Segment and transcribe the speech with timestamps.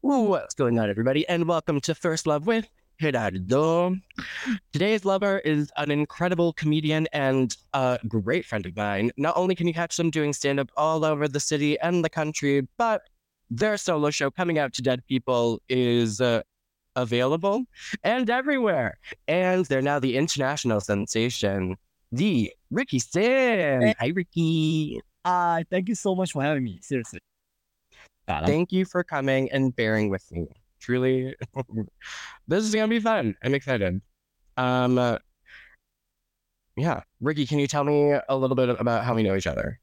[0.00, 1.26] What's going on, everybody?
[1.28, 2.68] And welcome to First Love with
[3.00, 3.96] Gerardo.
[4.72, 9.10] Today's lover is an incredible comedian and a great friend of mine.
[9.16, 12.08] Not only can you catch them doing stand up all over the city and the
[12.08, 13.02] country, but
[13.50, 16.42] their solo show coming out to dead people is uh,
[16.96, 17.64] available
[18.02, 18.98] and everywhere.
[19.28, 21.76] And they're now the international sensation,
[22.10, 23.94] the Ricky Sim.
[23.98, 25.00] Hi, Ricky.
[25.24, 26.78] Uh, thank you so much for having me.
[26.82, 27.20] Seriously.
[28.26, 30.46] Thank you for coming and bearing with me.
[30.80, 31.34] Truly,
[32.48, 33.36] this is gonna be fun.
[33.42, 34.00] I'm excited.
[34.56, 35.18] Um, uh,
[36.76, 39.80] yeah, Ricky, can you tell me a little bit about how we know each other?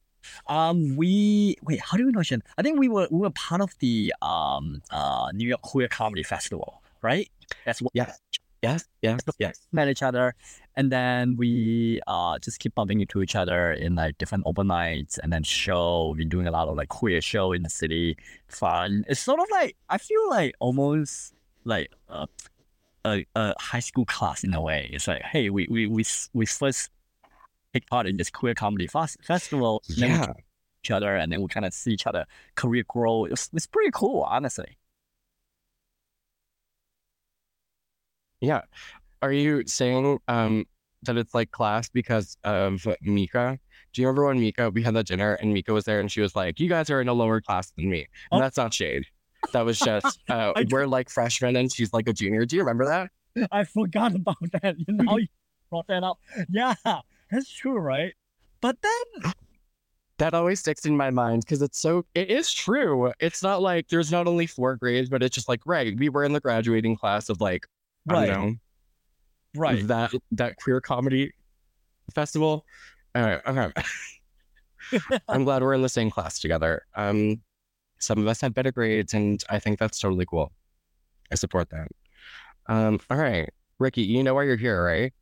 [0.48, 1.80] um, we wait.
[1.80, 2.44] How do we know each other?
[2.58, 6.24] I think we were we were part of the um uh New York Queer Comedy
[6.24, 7.30] Festival, right?
[7.66, 8.20] That's what Yes,
[8.62, 9.68] yes, yes, yes.
[9.72, 10.36] met each other,
[10.76, 15.18] and then we uh just keep bumping into each other in like different open nights,
[15.18, 16.10] and then show.
[16.10, 18.18] We've been doing a lot of like queer show in the city.
[18.48, 19.06] Fun.
[19.08, 21.34] It's sort of like I feel like almost
[21.66, 22.28] like a
[23.06, 24.90] a, a high school class in a way.
[24.94, 26.04] It's like hey, we we we
[26.34, 26.90] we first
[27.74, 29.84] take part in this queer comedy fest- festival.
[29.90, 30.46] and then we Yeah, meet
[30.84, 32.26] each other, and then we kind of see each other
[32.56, 33.26] career grow.
[33.26, 34.78] It's it's pretty cool, honestly.
[38.42, 38.62] Yeah.
[39.22, 40.66] Are you saying um
[41.04, 43.60] that it's like class because of Mika?
[43.94, 46.22] Do you remember when Mika we had that dinner and Mika was there and she
[46.22, 48.36] was like, "You guys are in a lower class than me," Oh.
[48.38, 49.06] and that's not shade.
[49.54, 52.46] That was just uh, we're like freshmen and she's like a junior.
[52.46, 53.48] Do you remember that?
[53.52, 54.76] I forgot about that.
[54.78, 55.28] You know, you
[55.70, 56.20] brought that up.
[56.50, 56.76] Yeah,
[57.32, 58.14] that's true, right?
[58.60, 59.32] But then,
[60.18, 63.88] that always sticks in my mind because it's so it is true it's not like
[63.88, 66.96] there's not only four grades but it's just like right we were in the graduating
[66.96, 67.66] class of like
[68.06, 68.56] right,
[69.56, 69.88] right.
[69.88, 71.34] that that queer comedy
[72.14, 72.66] festival.
[73.14, 73.72] All right okay
[75.30, 76.84] i'm glad we're in the same class together.
[76.96, 77.42] Um
[78.00, 80.52] some of us had better grades and i think that's totally cool.
[81.32, 81.88] I support that.
[82.68, 83.50] Um all right.
[83.80, 85.14] Ricky you know why you're here right?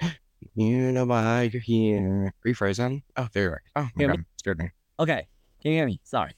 [0.56, 2.32] You know why you're here.
[2.44, 3.62] Are you frozen oh there you are.
[3.76, 4.70] Oh my god scared me.
[5.00, 5.26] Okay,
[5.60, 6.00] can you hear me?
[6.04, 6.32] Sorry.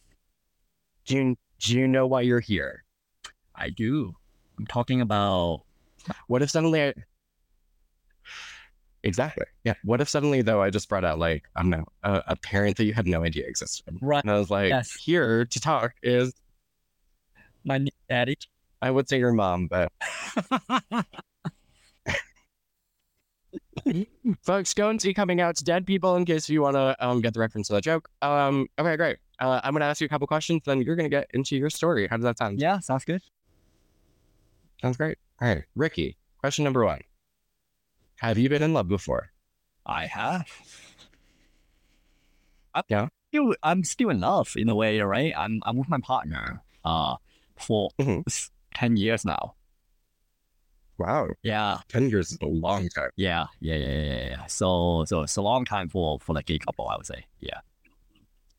[1.04, 2.85] do you, do you know why you're here
[3.56, 4.14] I do.
[4.58, 5.62] I'm talking about.
[6.28, 6.94] What if suddenly I...
[9.02, 9.44] Exactly.
[9.64, 9.74] Yeah.
[9.84, 12.76] What if suddenly though I just brought out like I don't know a, a parent
[12.78, 14.22] that you had no idea existed, Right.
[14.22, 14.92] and I was like, Yes.
[14.94, 16.32] here to talk is
[17.64, 18.36] My daddy.
[18.82, 19.90] I would say your mom, but
[24.42, 27.20] folks, go and see coming out to dead people in case you want to um
[27.20, 28.08] get the reference to that joke.
[28.22, 28.66] Um.
[28.78, 29.18] Okay, great.
[29.38, 32.06] Uh, I'm gonna ask you a couple questions, then you're gonna get into your story.
[32.08, 32.58] How does that sound?
[32.60, 33.22] yeah, sounds good.
[34.82, 35.18] Sounds great.
[35.40, 36.16] All right, Ricky.
[36.38, 37.00] Question number one:
[38.16, 39.30] Have you been in love before?
[39.84, 40.46] I have.
[42.74, 43.08] I'm Yeah.
[43.30, 45.32] Still, I'm still in love in a way, right?
[45.36, 46.62] I'm I'm with my partner.
[46.84, 47.16] Uh,
[47.56, 48.22] for Mhm.
[48.74, 49.54] ten years now.
[50.98, 53.10] Wow, Yeah, ten years is a long time.
[53.16, 54.46] yeah, yeah, yeah, yeah, yeah, yeah.
[54.46, 57.26] So, so it's a long time for for the gay couple, I would say.
[57.40, 57.60] Yeah.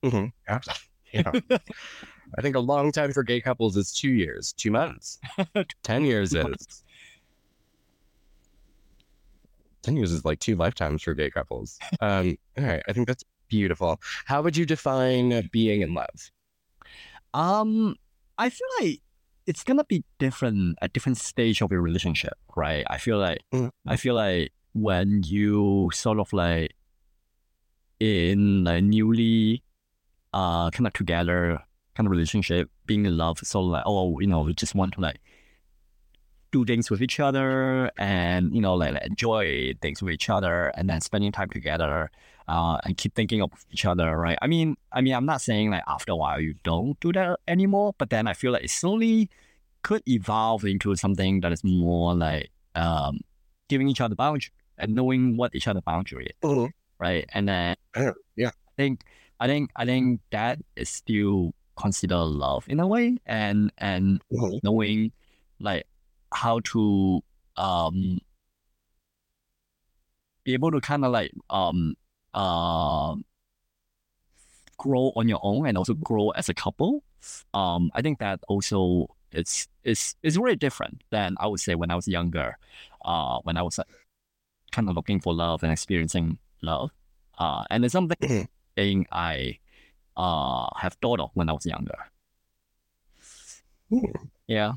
[0.03, 0.25] Mm-hmm.
[0.47, 0.59] Yeah.
[1.13, 1.57] yeah.
[2.37, 5.19] I think a long time for gay couples is two years, two months.
[5.83, 6.83] Ten years is.
[9.81, 11.79] Ten years is like two lifetimes for gay couples.
[12.01, 13.99] Um, all right, I think that's beautiful.
[14.25, 16.31] How would you define being in love?
[17.33, 17.95] Um,
[18.37, 19.01] I feel like
[19.45, 22.85] it's gonna be different at different stage of your relationship, right?
[22.89, 23.71] I feel like Mhm.
[23.87, 26.75] I feel like when you sort of like
[27.99, 29.63] in a newly
[30.33, 31.59] uh kind of together
[31.97, 35.01] kind of relationship, being in love, so like oh you know we just want to
[35.01, 35.19] like
[36.51, 40.67] do things with each other and you know like, like enjoy things with each other
[40.75, 42.09] and then spending time together
[42.47, 44.37] uh, and keep thinking of each other, right?
[44.41, 47.39] I mean, I mean, I'm not saying like after a while you don't do that
[47.47, 49.29] anymore, but then I feel like it slowly
[49.81, 53.19] could evolve into something that is more like um,
[53.67, 56.69] giving each other boundary and knowing what each other boundary is,
[56.99, 57.25] right?
[57.33, 57.75] And then
[58.37, 58.49] yeah.
[58.49, 59.03] I think
[59.39, 64.59] I think I think that is still considered love in a way, and and Mhm.
[64.63, 65.11] knowing
[65.59, 65.85] like
[66.33, 67.23] how to
[67.57, 68.19] um
[70.43, 71.95] be able to kind of like um
[72.33, 73.15] uh
[74.77, 77.03] grow on your own and also grow as a couple
[77.53, 81.89] um i think that also it's it's it's really different than i would say when
[81.89, 82.57] i was younger
[83.05, 83.83] uh when i was uh,
[84.71, 86.91] kind of looking for love and experiencing love
[87.39, 88.47] uh and it's something Mhm.
[88.75, 89.57] thing i
[90.17, 91.97] uh have thought of when i was younger
[94.47, 94.73] yeah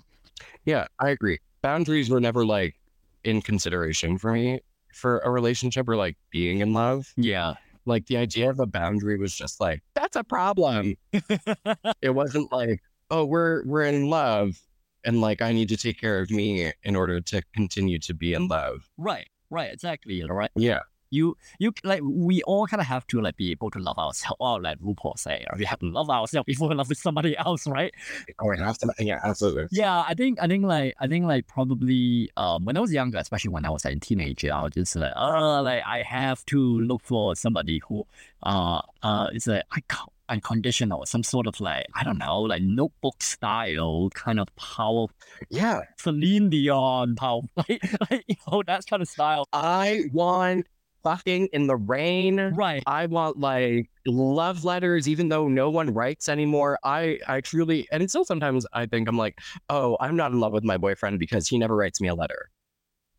[0.64, 1.38] Yeah, I agree.
[1.62, 2.76] Boundaries were never like
[3.24, 4.60] in consideration for me
[4.94, 7.12] for a relationship or like being in love.
[7.16, 7.54] yeah
[7.86, 10.96] Like the idea of a boundary was just like, that's a problem.
[12.02, 14.60] it wasn't like, oh, we're we're in love
[15.04, 18.34] and like I need to take care of me in order to continue to be
[18.34, 18.88] in love.
[18.98, 20.22] Right, right, exactly.
[20.24, 20.50] Right.
[20.56, 20.80] Yeah.
[21.10, 24.36] You you like we all kind of have to like be able to love ourselves.
[24.40, 27.66] Or like RuPaul say, we have to love ourselves before we love with somebody else,
[27.66, 27.92] right?
[28.38, 28.92] Oh, we have to.
[28.98, 29.66] Yeah, absolutely.
[29.70, 33.18] Yeah, I think I think like I think like probably um when I was younger,
[33.18, 36.44] especially when I was like a teenager, I was just like oh like I have
[36.46, 38.06] to look for somebody who
[38.42, 42.62] uh uh is like I can't unconditional, some sort of like, I don't know, like
[42.62, 45.08] notebook style kind of power.
[45.50, 45.82] Yeah.
[45.98, 49.46] Celine Dion power, like, like, you know, that kind of style.
[49.52, 50.66] I want
[51.02, 52.38] fucking in the rain.
[52.54, 52.82] Right.
[52.86, 56.78] I want like love letters, even though no one writes anymore.
[56.84, 59.38] I, I truly, and still sometimes I think I'm like,
[59.68, 62.50] oh, I'm not in love with my boyfriend because he never writes me a letter.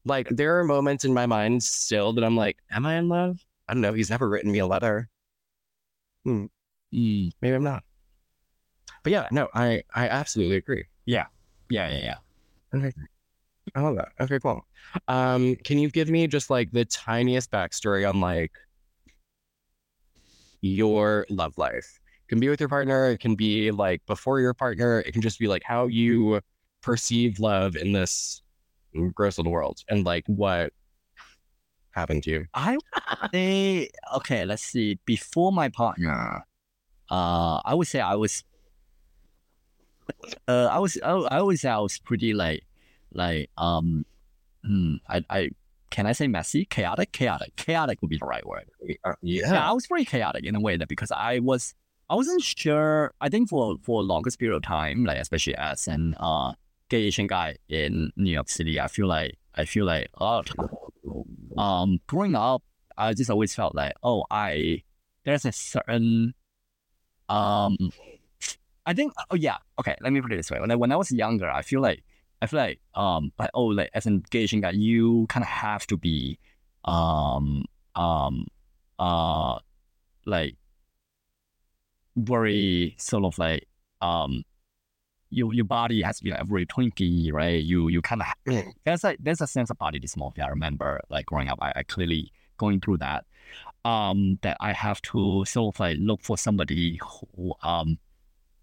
[0.06, 3.40] Like there are moments in my mind still that I'm like, am I in love?
[3.68, 3.94] I don't know.
[3.94, 5.10] He's never written me a letter.
[6.24, 6.46] Hmm.
[6.94, 7.32] Mm.
[7.42, 7.84] Maybe I'm not.
[9.04, 10.86] But yeah, no, I I absolutely agree.
[11.06, 11.26] Yeah.
[11.70, 12.78] Yeah, yeah, yeah.
[12.78, 12.92] Okay.
[13.76, 14.10] I love that.
[14.20, 14.66] Okay, cool.
[15.08, 18.52] Um, can you give me just like the tiniest backstory on like
[20.62, 22.00] your love life?
[22.26, 25.22] It can be with your partner, it can be like before your partner, it can
[25.22, 26.42] just be like how you
[26.82, 28.42] perceive love in this
[29.14, 30.74] gross little world and like what
[31.92, 32.46] happened to you.
[32.54, 32.78] I
[33.34, 35.00] say okay, let's see.
[35.06, 36.46] Before my partner,
[37.10, 38.44] uh, I would say I was,
[40.48, 42.64] uh, I was, I, I would say I was pretty like,
[43.14, 44.06] like, um,
[44.66, 45.50] hmm, I, I,
[45.90, 48.70] can I say messy, chaotic, chaotic, chaotic would be the right word.
[49.04, 49.70] Uh, Yeah, yeah.
[49.70, 51.76] I was very chaotic in a way that because I was,
[52.10, 53.14] I wasn't sure.
[53.22, 56.54] I think for for longest period of time, like especially as an uh
[56.90, 60.50] gay Asian guy in New York City, I feel like I feel like a lot
[60.50, 62.64] of time, um growing up,
[62.98, 64.84] I just always felt like oh I
[65.26, 66.34] there's a certain
[67.30, 67.78] um
[68.86, 70.96] I think oh yeah okay let me put it this way when I, when I
[70.96, 72.04] was younger I feel like
[72.42, 75.98] I feel like um like oh like as Asian guy you kind of have to
[75.98, 76.40] be
[76.86, 77.66] um
[77.96, 78.48] um
[78.98, 79.60] uh
[80.26, 80.56] like
[82.16, 83.68] very sort of like
[84.02, 84.44] um
[85.32, 87.64] your your body has to be like very twinky, right?
[87.64, 88.28] You you kind of
[88.84, 90.46] there's like there's a sense of body dysmorphia.
[90.46, 93.26] I remember like growing up, I, I clearly going through that.
[93.84, 97.98] Um, that I have to sort of like look for somebody who um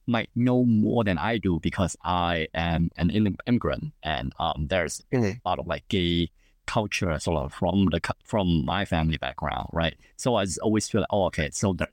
[0.09, 5.41] might know more than I do because I am an immigrant and um there's Mhm.
[5.45, 6.31] a lot of like gay
[6.67, 9.97] culture sort of from the from my family background, right?
[10.17, 11.91] So I always feel like, oh, okay, so there's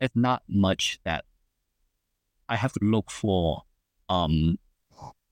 [0.00, 1.24] it's not much that
[2.48, 3.62] I have to look for
[4.08, 4.58] um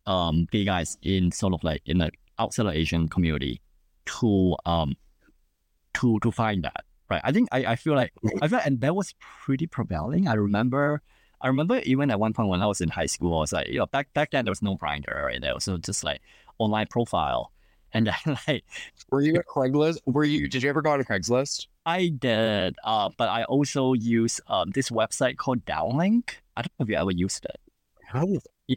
[0.06, 3.60] um gay guys in sort of like in the outside of Asian community
[4.06, 4.96] to um
[5.94, 6.84] to to find that.
[7.10, 7.20] Right.
[7.24, 10.28] I think I, I feel like I feel and that was pretty prevailing.
[10.28, 11.02] I remember
[11.40, 13.68] I remember even at one point when I was in high school, I was like,
[13.68, 15.40] you know, back back then there was no Grindr, right?
[15.40, 16.20] There was so just like
[16.58, 17.52] online profile.
[17.92, 18.64] And then like
[19.10, 19.98] Were you at Craigslist?
[20.06, 20.48] Were you?
[20.48, 21.66] Did you ever go on Craigslist?
[21.86, 26.30] I did, uh, but I also use um this website called Downelink.
[26.56, 27.58] I don't know if you ever used it.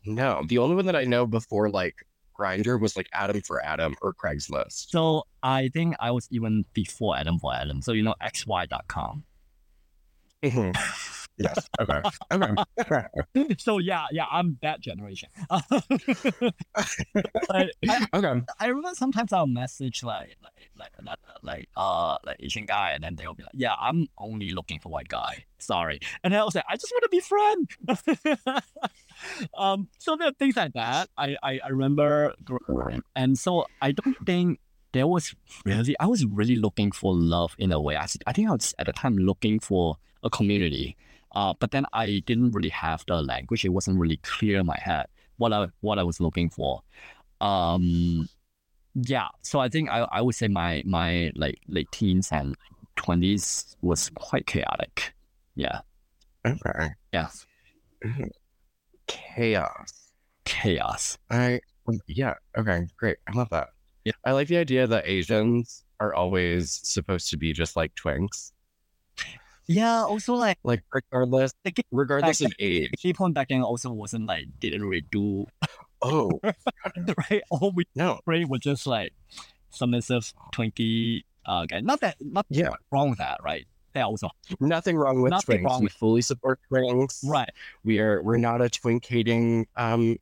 [0.05, 1.95] No, the only one that I know before like
[2.39, 4.89] Grindr was like Adam for Adam or Craigslist.
[4.89, 7.81] So I think I was even before Adam for Adam.
[7.81, 9.23] So you know xy.com.
[10.43, 10.75] Mhm.
[11.37, 11.69] yes.
[11.79, 12.01] Okay.
[12.31, 13.05] Okay.
[13.57, 15.29] so yeah, yeah, I'm that generation.
[15.49, 15.61] I,
[18.13, 18.41] okay.
[18.59, 23.03] I remember sometimes I'll message like like like like, like uh like Asian guy and
[23.03, 25.45] then they'll be like, Yeah, I'm only looking for white guy.
[25.59, 25.99] Sorry.
[26.23, 27.69] And I was like, I just want to be friend.
[29.57, 31.09] um so there are things like that.
[31.17, 34.59] I I, I remember growing and so I don't think
[34.93, 35.35] there was
[35.65, 37.97] really I was really looking for love in a way.
[37.97, 40.95] I, I think I was at the time looking for a community.
[41.33, 43.65] Uh, but then I didn't really have the language.
[43.65, 46.81] It wasn't really clear in my head what I what I was looking for.
[47.41, 48.29] Um,
[48.95, 49.27] yeah.
[49.41, 52.55] So I think I, I would say my my like late teens and
[52.95, 55.13] twenties was quite chaotic.
[55.55, 55.81] Yeah.
[56.45, 56.89] Okay.
[57.11, 57.29] Yeah.
[59.07, 60.11] Chaos.
[60.45, 61.17] Chaos.
[61.29, 61.61] I
[62.07, 62.35] yeah.
[62.57, 62.87] Okay.
[62.97, 63.17] Great.
[63.27, 63.69] I love that.
[64.05, 64.13] Yeah.
[64.25, 68.51] I like the idea that Asians are always supposed to be just like twinks.
[69.67, 70.03] Yeah.
[70.03, 72.91] Also like Like regardless, gay regardless of age.
[73.01, 75.45] gay porn back also wasn't like didn't really do
[76.01, 76.39] Oh
[77.29, 77.41] right.
[77.49, 78.19] All we no.
[78.25, 79.13] played was just like
[79.69, 81.79] submissive twinkie uh guy.
[81.81, 82.69] Not that not Yeah.
[82.91, 83.65] wrong with that, right?
[83.93, 84.29] They also
[84.59, 85.69] Nothing wrong with Nothing twinks.
[85.69, 87.19] wrong we with- fully support twinks.
[87.25, 87.49] right.
[87.83, 90.17] We are we're not a twink hating um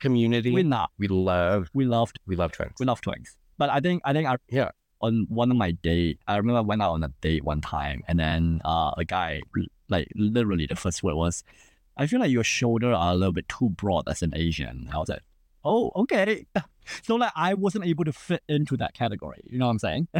[0.00, 0.50] community.
[0.52, 0.90] We're not.
[0.98, 2.74] we love We loved we love twinks.
[2.80, 3.36] we love twins.
[3.58, 4.70] But I think I think I Yeah.
[5.02, 8.02] On one of my date, I remember I went out on a date one time,
[8.08, 9.42] and then uh, a guy
[9.88, 11.44] like literally the first word was,
[11.96, 14.98] "I feel like your shoulders are a little bit too broad as an Asian." I
[14.98, 15.22] was like,
[15.64, 16.46] "Oh, okay."
[17.04, 19.40] So like I wasn't able to fit into that category.
[19.48, 20.08] You know what I'm saying?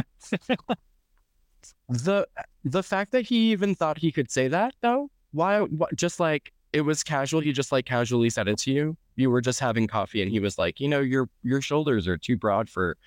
[1.89, 2.25] the
[2.63, 5.59] the fact that he even thought he could say that though, why?
[5.59, 7.41] What, just like it was casual.
[7.41, 8.97] He just like casually said it to you.
[9.17, 12.17] You were just having coffee, and he was like, you know, your your shoulders are
[12.17, 12.97] too broad for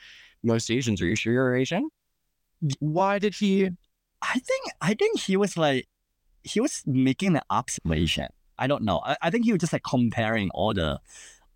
[0.46, 1.02] most Asians.
[1.02, 1.88] Are you sure you're Asian?
[2.78, 3.70] Why did he?
[4.22, 5.86] I think I think he was like
[6.42, 8.28] he was making an observation.
[8.58, 9.02] I don't know.
[9.04, 11.00] I, I think he was just like comparing all the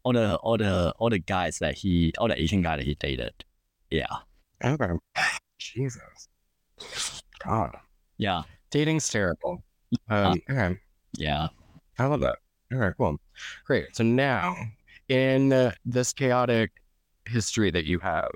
[0.03, 2.95] all the all the all the guys that he all the Asian guy that he
[2.95, 3.33] dated.
[3.91, 4.07] Yeah.
[4.63, 4.93] Okay.
[5.59, 6.29] Jesus.
[7.45, 7.77] God.
[8.19, 8.43] Yeah.
[8.71, 9.63] Dating's terrible.
[10.09, 10.79] Um, okay.
[11.17, 11.49] Yeah.
[11.99, 12.39] I love that.
[12.73, 13.19] All right, cool.
[13.65, 13.97] Great.
[13.97, 14.57] So now,
[15.09, 16.71] in uh, this chaotic
[17.27, 18.31] history that you have,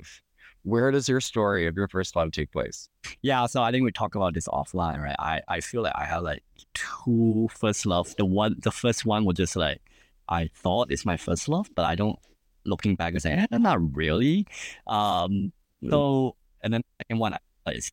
[0.64, 2.88] where does your story of your first love take place?
[3.22, 5.16] Yeah, so I think we talk about this offline, right?
[5.18, 6.42] I, I feel like I have like
[6.74, 8.14] two first love.
[8.16, 9.80] The one the first one was just like
[10.28, 12.18] I thought it's my first love, but I don't
[12.64, 14.46] looking back and say, eh, not really.
[14.86, 15.52] Um
[15.90, 17.36] so and then the second one
[17.68, 17.92] is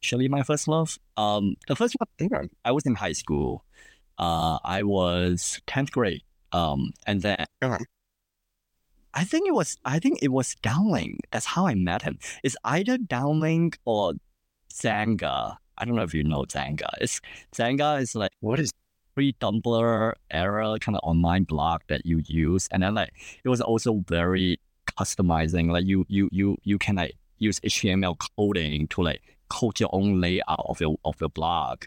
[0.00, 0.98] actually my first love.
[1.16, 2.48] Um the first one Okay.
[2.64, 3.64] I was in high school.
[4.18, 6.22] Uh I was tenth grade.
[6.52, 7.46] Um and then.
[9.14, 11.18] I think it was I think it was Downelink.
[11.30, 12.18] That's how I met him.
[12.42, 14.14] It's either Downelink or
[14.72, 15.56] Xanga.
[15.78, 16.88] I don't know if you know Xanga.
[17.00, 17.20] It's
[17.54, 18.72] Xanga is like What is?
[19.14, 23.12] pre Tumblr era kind of online blog that you use, and then like
[23.44, 24.58] it was also very
[24.98, 25.70] customizing.
[25.70, 30.20] Like you you you you can like use HTML coding to like code your own
[30.20, 31.84] layout of your of your blog.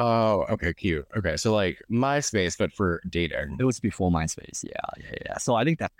[0.00, 1.06] Oh, okay, cute.
[1.14, 3.56] Okay, so like MySpace, but for dating.
[3.60, 4.64] It was before MySpace.
[4.64, 5.38] Yeah, yeah, yeah.
[5.38, 5.92] So I think that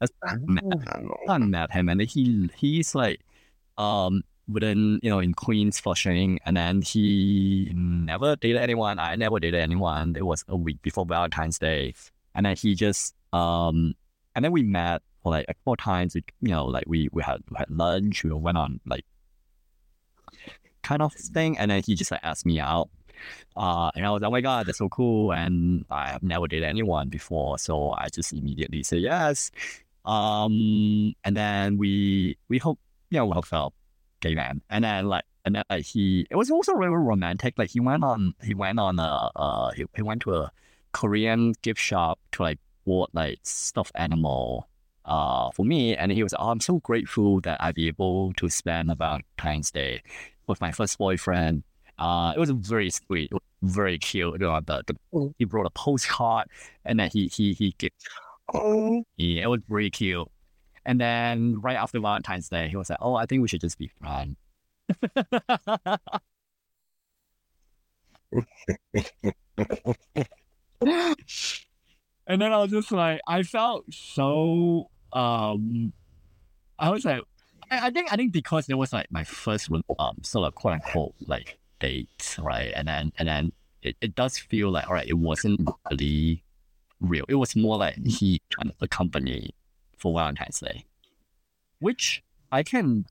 [0.00, 1.18] that's Wow.
[1.28, 3.20] I met him and he he's like
[3.78, 8.98] um within you know in Queens Flushing and then he never dated anyone.
[8.98, 10.16] I never dated anyone.
[10.16, 11.94] It was a week before Valentine's Day.
[12.34, 13.94] And then he just um
[14.34, 16.14] and then we met for like a couple times.
[16.14, 19.04] We, you know, like we we had we had lunch, we went on like
[20.82, 22.90] kind of thing, and then he just like asked me out.
[23.56, 26.46] Uh, and I was like, oh my god, that's so cool, and I have never
[26.46, 29.50] dated anyone before, so I just immediately said yes.
[30.04, 32.78] Um, and then we we hope
[33.10, 33.74] you know we hooked up,
[34.20, 37.54] gay man, and then like and then he it was also really romantic.
[37.58, 40.52] Like he went on he went on a uh he, he went to a
[40.92, 44.68] Korean gift shop to like bought like stuffed animal
[45.04, 48.48] uh for me, and he was oh, I'm so grateful that I'd be able to
[48.48, 50.02] spend a Valentine's Day
[50.46, 51.62] with my first boyfriend.
[52.00, 54.32] Uh, it was very sweet, it was very cute.
[54.34, 56.48] You know, the, the, he brought a postcard,
[56.84, 57.92] and then he he he gave
[58.52, 60.28] Oh, yeah, it was very cute.
[60.86, 63.78] And then right after Valentine's Day, he was like, "Oh, I think we should just
[63.78, 64.36] be friends."
[72.26, 75.92] and then I was just like, I felt so um,
[76.78, 77.22] I was like,
[77.70, 80.74] I, I think I think because it was like my first um sort of quote
[80.74, 82.72] unquote like date, right?
[82.76, 86.44] And then and then it, it does feel like all right, it wasn't really
[87.00, 87.24] real.
[87.28, 89.54] It was more like he trying to accompany
[89.98, 90.84] for Valentine's Day,
[91.80, 92.22] which
[92.52, 93.06] I can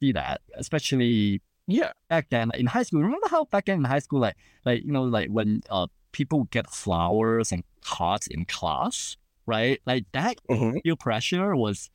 [0.00, 1.92] see that, especially yeah.
[2.08, 3.02] back then in high school.
[3.02, 6.44] Remember how back then in high school, like like you know, like when uh people
[6.50, 9.16] get flowers and cards in class,
[9.46, 9.80] right?
[9.86, 10.82] Like that Mhm.
[10.82, 11.90] peer pressure was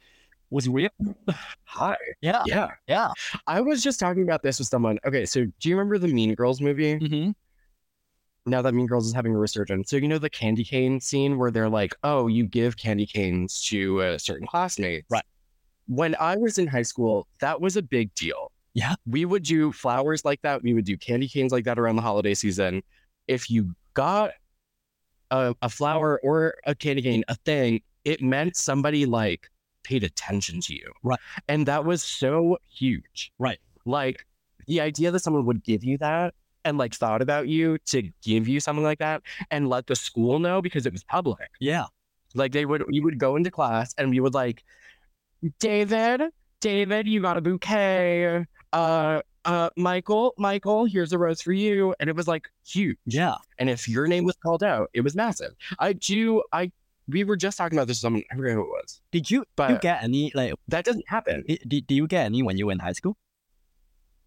[0.49, 0.89] was real.
[1.65, 1.95] Hi.
[2.21, 2.69] Yeah, Yeah.
[2.87, 3.11] yeah.
[3.47, 4.97] I was just talking about this with someone.
[5.05, 6.99] Okay, so do you remember the Mean Girls movie?
[6.99, 7.31] Mm-hmm.
[8.49, 9.89] Now that Mean Girls is having a resurgence.
[9.89, 13.61] So you know the candy cane scene where they're like, "Oh, you give candy canes
[13.65, 15.05] to a certain classmate.
[15.09, 15.25] Right.
[15.87, 18.51] When I was in high school, that was a big deal.
[18.73, 18.95] Yeah.
[19.05, 20.63] We would do flowers like that.
[20.63, 22.81] We would do candy canes like that around the holiday season.
[23.27, 24.31] If you got
[25.31, 29.49] a, a flower or a candy cane, a thing, it meant somebody like
[29.83, 30.91] paid attention to you.
[31.03, 31.19] Right.
[31.47, 33.31] And that was so huge.
[33.39, 33.59] Right.
[33.85, 34.25] Like
[34.67, 36.33] the idea that someone would give you that
[36.65, 40.39] and like thought about you to give you something like that and let the school
[40.39, 41.49] know because it was public.
[41.59, 41.85] Yeah.
[42.35, 44.63] Like they would, you would go into class and we would like,
[45.59, 46.21] David,
[46.61, 48.45] David, you got a bouquet.
[48.73, 51.95] Uh, uh, Michael, Michael, here's a rose for you.
[51.99, 52.97] And it was like huge.
[53.05, 53.35] Yeah.
[53.57, 55.53] And if your name was called out, it was massive.
[55.79, 56.71] I do, I,
[57.09, 59.01] we were just talking about this someone, I forget who it was.
[59.11, 61.43] Did you, But- you get any like That doesn't happen.
[61.47, 63.17] did, did you get any when you were in high school?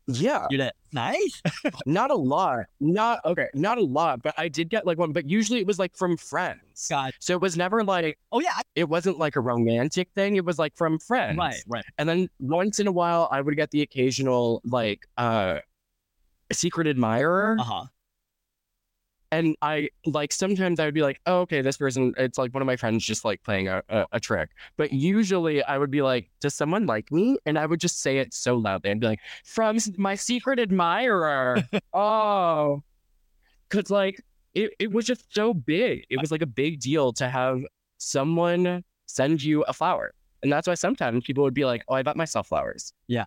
[0.09, 1.41] Yeah, You did nice.
[1.87, 2.65] not a lot.
[2.81, 5.13] Not okay, not a lot, but I did get like one.
[5.13, 6.89] But usually it was like from friends.
[6.91, 7.13] God.
[7.21, 8.59] So it was never like Oh yeah.
[8.75, 10.35] It wasn't like a romantic thing.
[10.35, 11.39] It was like from friends.
[11.39, 11.63] Right.
[11.69, 11.85] Right.
[11.99, 15.59] And then once in a while, I would get the occasional like uh
[16.53, 17.57] secret admirer.
[17.61, 17.85] Uh huh.
[19.33, 22.61] And I like sometimes I would be like, oh, okay, this person, it's like one
[22.61, 24.51] of my friends just like playing a, a, a trick.
[24.77, 27.39] But usually I would be like, does someone like me?
[27.47, 28.91] And I would just say it so loudly.
[28.91, 31.65] I'd be like, from my secret admirer.
[31.95, 32.83] oh,
[33.69, 34.23] because like
[34.55, 36.05] it, it was just so big.
[36.11, 37.63] It was like a big deal to have
[37.97, 40.13] someone send you a flower.
[40.43, 42.93] And that's why sometimes people would be like, oh, I bought myself flowers.
[43.07, 43.25] Yeah.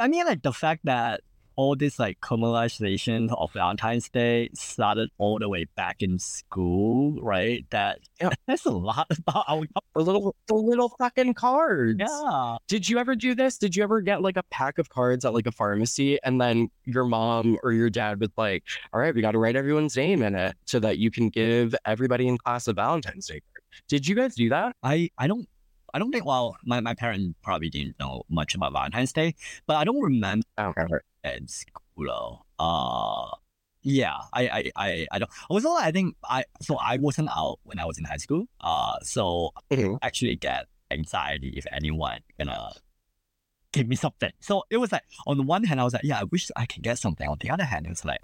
[0.00, 1.20] I mean, like the fact that
[1.56, 7.64] all this like commercialization of Valentine's Day started all the way back in school, right?
[7.70, 8.30] That Yeah.
[8.46, 11.98] that's a lot about our The little, the little fucking cards.
[12.00, 12.56] yeah.
[12.68, 13.58] Did you ever do this?
[13.58, 16.68] Did you ever get like a pack of cards at like a pharmacy and then
[16.84, 20.22] your mom or your dad would like, all right, we got to write everyone's name
[20.22, 23.62] in it so that you can give everybody in class a Valentine's Day card.
[23.88, 24.74] Did you guys do that?
[24.82, 25.46] I I don't
[25.94, 29.34] I don't think well my, my parents probably didn't know much about Valentine's Day,
[29.66, 31.02] but I don't remember I don't remember.
[31.34, 32.46] In school.
[32.58, 33.30] Uh
[33.82, 37.78] yeah, I, I, I, I don't also I think I so I wasn't out when
[37.78, 38.46] I was in high school.
[38.60, 39.98] Uh so Mhm.
[40.02, 42.70] actually get anxiety if anyone gonna
[43.72, 44.32] give me something.
[44.40, 46.66] So it was like on the one hand I was like, yeah, I wish I
[46.66, 47.28] could get something.
[47.28, 48.20] On the other hand, it was like,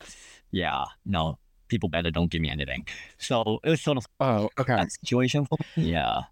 [0.51, 2.87] yeah, no, people better don't give me anything.
[3.19, 4.85] So it was sort of Oh, okay.
[5.03, 5.91] situation for me.
[5.93, 6.23] Yeah.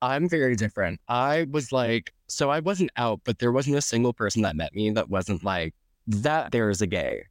[0.00, 1.00] I'm very different.
[1.08, 4.74] I was like, so I wasn't out, but there wasn't a single person that met
[4.74, 5.74] me that wasn't like,
[6.06, 7.24] that there is a gay.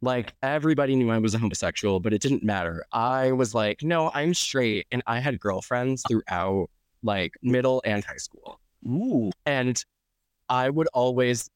[0.00, 2.84] Like everybody knew I was a homosexual, but it didn't matter.
[2.92, 4.86] I was like, no, I'm straight.
[4.92, 6.68] And I had girlfriends throughout
[7.02, 8.60] like middle and high school.
[8.86, 9.30] Ooh.
[9.46, 9.82] And
[10.48, 11.48] I would always,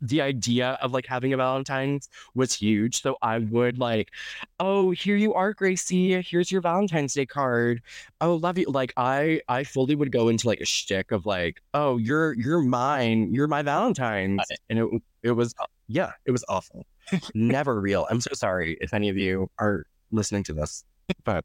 [0.00, 3.02] the idea of like having a Valentine's was huge.
[3.02, 4.10] So I would like,
[4.58, 6.20] oh, here you are, Gracie.
[6.22, 7.82] Here's your Valentine's Day card.
[8.20, 8.66] Oh, love you.
[8.66, 12.62] Like I, I fully would go into like a shtick of like, oh, you're, you're
[12.62, 13.32] mine.
[13.34, 14.40] You're my Valentine's.
[14.68, 15.54] And it, it was,
[15.88, 16.86] yeah, it was awful.
[17.34, 18.06] Never real.
[18.10, 20.84] I'm so sorry if any of you are listening to this,
[21.24, 21.44] but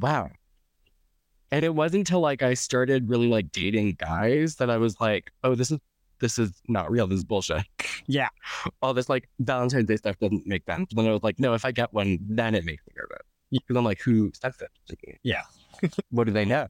[0.00, 0.30] wow.
[1.52, 5.32] And it wasn't until like I started really like dating guys that I was like,
[5.42, 5.78] oh, this is
[6.20, 7.06] this is not real.
[7.06, 7.64] This is bullshit.
[8.06, 8.28] Yeah.
[8.82, 10.92] All this like Valentine's Day stuff doesn't make sense.
[10.92, 13.26] But then I was like, no, if I get one, then it makes me nervous.
[13.50, 15.18] Because I'm like, who says it?
[15.22, 15.42] Yeah.
[16.10, 16.68] what do they know?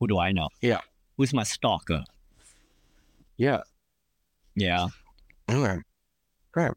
[0.00, 0.48] Who do I know?
[0.60, 0.80] Yeah.
[1.16, 2.04] Who's my stalker?
[3.36, 3.62] Yeah.
[4.54, 4.88] Yeah.
[5.50, 5.80] Okay.
[6.52, 6.72] Great.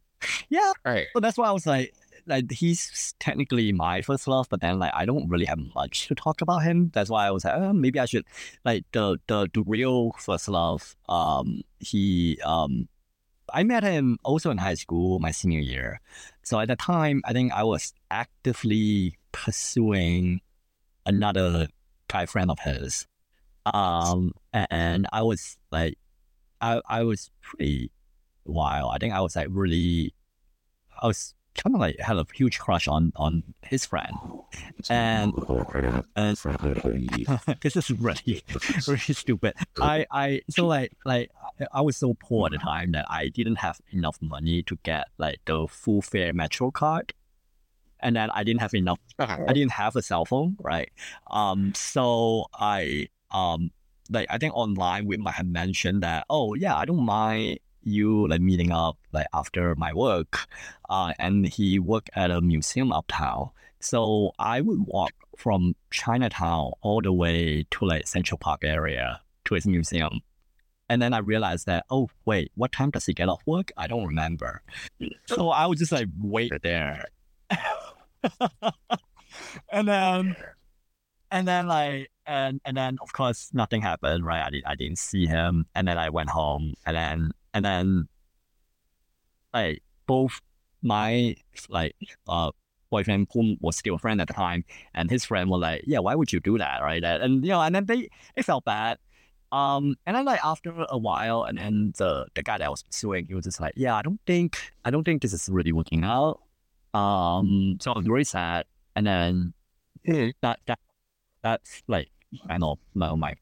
[0.48, 0.72] Yeah.
[0.84, 1.06] All right.
[1.14, 1.94] Well, that's why I was like,
[2.26, 6.14] like he's technically my first love, but then like I don't really have much to
[6.14, 6.90] talk about him.
[6.94, 8.24] That's why I was like, oh, maybe I should
[8.64, 10.94] like the the the real first love.
[11.08, 12.88] Um, he um,
[13.52, 16.00] I met him also in high school, my senior year.
[16.42, 20.40] So at the time, I think I was actively pursuing
[21.06, 21.68] another
[22.08, 23.06] guy friend of his.
[23.66, 25.98] Um, and I was like,
[26.60, 27.90] I I was pretty
[28.44, 28.92] wild.
[28.94, 30.14] I think I was like really,
[31.00, 34.14] I was kind of like had a huge crush on on his friend,
[34.90, 35.32] and
[36.16, 36.36] and
[37.62, 38.42] this is really
[38.88, 39.54] really stupid.
[39.80, 41.30] I I so like like
[41.72, 45.08] I- was so poor at the time that I didn't have enough money to get
[45.18, 47.12] like the full fare metro card,
[48.00, 48.98] and then I didn't have enough
[49.48, 50.90] I didn't have a cell phone, right?
[51.30, 53.70] Um, so I um
[54.10, 58.28] like I think online we might have mentioned that oh yeah I don't mind you
[58.28, 60.46] like meeting up like after my work,
[60.88, 63.50] uh, and he worked at a museum uptown.
[63.80, 69.54] So I would walk from Chinatown all the way to like Central Park area to
[69.54, 70.20] his museum.
[70.88, 73.72] And then I realized that, oh, wait, what time does he get off work?
[73.76, 74.62] I don't remember.
[75.26, 77.06] So I would just like wait there.
[79.72, 80.36] and then
[81.30, 84.98] and then like and and then of course nothing happened right I, did, I didn't
[84.98, 88.08] see him and then i went home and then and then
[89.52, 90.40] like both
[90.82, 91.36] my
[91.68, 91.94] like
[92.28, 92.50] uh
[92.90, 95.98] boyfriend whom was still a friend at the time and his friend were like yeah
[95.98, 96.82] why would you do that?
[96.82, 97.02] Right?
[97.02, 98.98] And, and you know and then they it felt bad.
[99.50, 102.82] Um and then like after a while and then the the guy that I was
[102.82, 105.72] pursuing he was just like yeah i don't think i don't think this is really
[105.72, 106.40] working out.
[106.94, 108.66] Um so i was very sad.
[108.96, 109.54] And then
[110.06, 110.32] Mhm.
[110.42, 110.80] that that
[111.42, 112.10] that's like
[112.48, 113.34] kind know my, my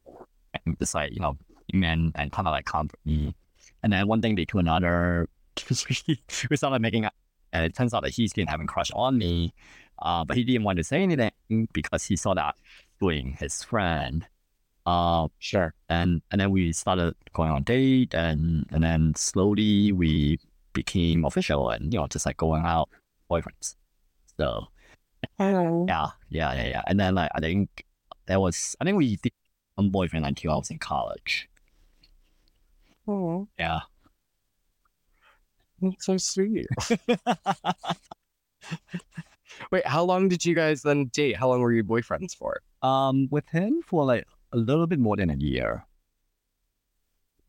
[0.66, 1.38] and just like you know
[1.72, 3.34] man and kind of like comfort me
[3.82, 5.28] and then one thing lead to another
[6.50, 7.14] we started making up
[7.52, 9.52] and it turns out that he's been having crush on me
[10.00, 11.30] uh but he didn't want to say anything
[11.72, 12.54] because he saw that
[13.00, 14.26] doing his friend
[14.86, 15.74] uh Sure.
[15.88, 20.38] and and then we started going on date and and then slowly we
[20.72, 22.88] became official and you know just like going out
[23.30, 23.76] boyfriends.
[24.38, 24.66] So
[25.38, 25.84] Oh.
[25.86, 26.82] yeah, yeah, yeah, yeah.
[26.86, 27.84] And then like I think
[28.26, 29.32] there was I think we did
[29.74, 31.48] one boyfriend until I was in college.
[33.10, 33.80] Oh, Yeah.
[35.82, 36.66] that's so sweet.
[39.72, 41.36] Wait, how long did you guys then date?
[41.36, 42.60] How long were you boyfriends for?
[42.82, 45.84] Um, with him for like a little bit more than a year.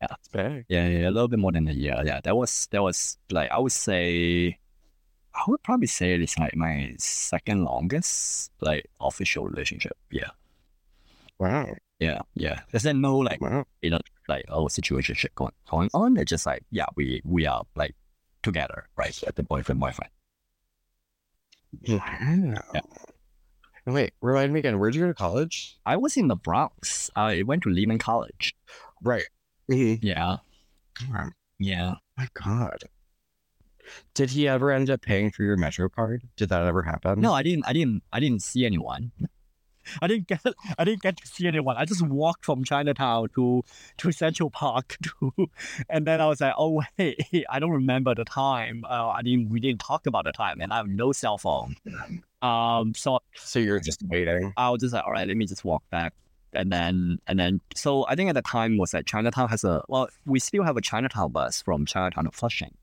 [0.00, 0.64] Yeah, that's big.
[0.68, 2.02] Yeah, yeah, a little bit more than a year.
[2.04, 4.58] Yeah, that was that was like I would say,
[5.34, 9.96] I would probably say it's like my second longest like official relationship.
[10.10, 10.30] Yeah,
[11.38, 11.74] Wow.
[12.00, 12.62] yeah, yeah.
[12.72, 13.64] There's then no like Wow.
[13.80, 14.00] you know
[14.32, 16.16] like oh situation shit going going on.
[16.16, 17.94] It's just like yeah, we we are like
[18.42, 19.22] together, right?
[19.24, 20.10] At the boyfriend boyfriend.
[21.88, 22.82] Wow.
[23.86, 25.76] Wait, remind me again, where'd you go to college?
[25.84, 27.10] I was in the Bronx.
[27.16, 28.54] I went to Lehman College.
[29.02, 29.24] Right.
[29.70, 30.06] Mm-hmm.
[30.06, 30.36] Yeah,
[31.58, 31.94] yeah.
[32.16, 32.84] my God.
[34.14, 36.22] Did he ever end up paying for your Metro card?
[36.36, 37.20] Did that ever happen?
[37.20, 37.64] No, I didn't.
[37.66, 38.02] I didn't.
[38.12, 39.10] I didn't see anyone.
[40.00, 40.40] I didn't get.
[40.78, 41.76] I didn't get to see anyone.
[41.76, 43.62] I just walked from Chinatown to
[43.98, 45.32] to Central Park to,
[45.88, 47.16] and then I was like, oh hey,
[47.48, 48.84] I don't remember the time.
[48.88, 49.50] Uh, I didn't.
[49.50, 51.76] We didn't talk about the time, and I have no cell phone.
[52.40, 52.94] Um.
[52.94, 54.52] So So you're just waiting.
[54.56, 56.14] I was just like, all right, let me just walk back.
[56.54, 59.82] And then, and then, so I think at the time was that Chinatown has a,
[59.88, 62.74] well, we still have a Chinatown bus from Chinatown to Flushing.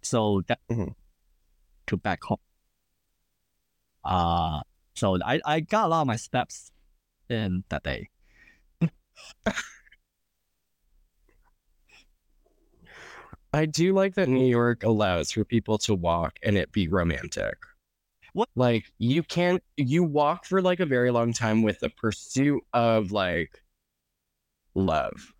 [0.00, 0.94] So that, Mhm.
[1.88, 2.38] to back home.
[4.04, 4.60] Uh,
[4.96, 6.72] so I, I got a lot of my steps
[7.28, 8.08] in that day.
[13.52, 14.32] I do like that mm.
[14.32, 17.56] New York allows for people to walk and it be romantic.
[18.32, 18.48] What?
[18.54, 23.12] Like you can't you walk for like a very long time with the pursuit of
[23.12, 23.62] like
[24.74, 25.32] love.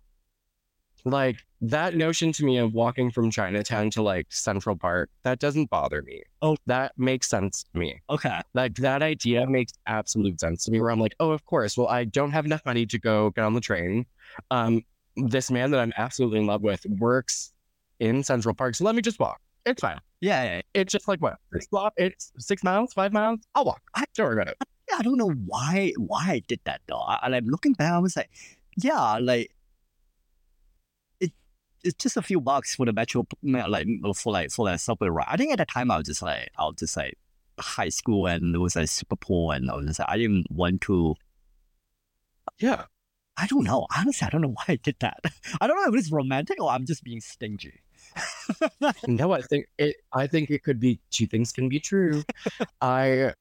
[1.05, 5.69] Like that notion to me of walking from Chinatown to like Central Park, that doesn't
[5.69, 6.21] bother me.
[6.41, 6.57] Oh.
[6.65, 8.01] That makes sense to me.
[8.09, 8.41] Okay.
[8.53, 11.77] Like that idea makes absolute sense to me where I'm like, oh, of course.
[11.77, 14.05] Well, I don't have enough money to go get on the train.
[14.51, 14.83] Um,
[15.15, 17.53] this man that I'm absolutely in love with works
[17.99, 18.75] in Central Park.
[18.75, 19.39] So let me just walk.
[19.65, 19.99] It's fine.
[20.21, 21.37] Yeah, yeah, It's just like what?
[21.71, 23.39] Block, it's six miles, five miles.
[23.55, 23.81] I'll walk.
[23.95, 24.57] I don't worry about it.
[24.89, 24.97] yeah.
[24.99, 26.99] I don't know why, why I did that though.
[26.99, 28.29] I, I'm looking back, I was like,
[28.77, 29.51] yeah, like,
[31.87, 35.27] it's just a few bucks for the metro, like for like for like subway ride.
[35.27, 37.17] I think at the time I was just like, I was just like
[37.59, 40.51] high school and it was like super poor and I was just like, I didn't
[40.51, 41.15] want to.
[42.59, 42.85] Yeah.
[43.37, 43.85] I don't know.
[43.95, 45.19] Honestly, I don't know why I did that.
[45.61, 47.81] I don't know if it's romantic or I'm just being stingy.
[49.07, 49.97] No, I think it.
[50.13, 52.23] I think it could be two things can be true.
[52.81, 53.33] I,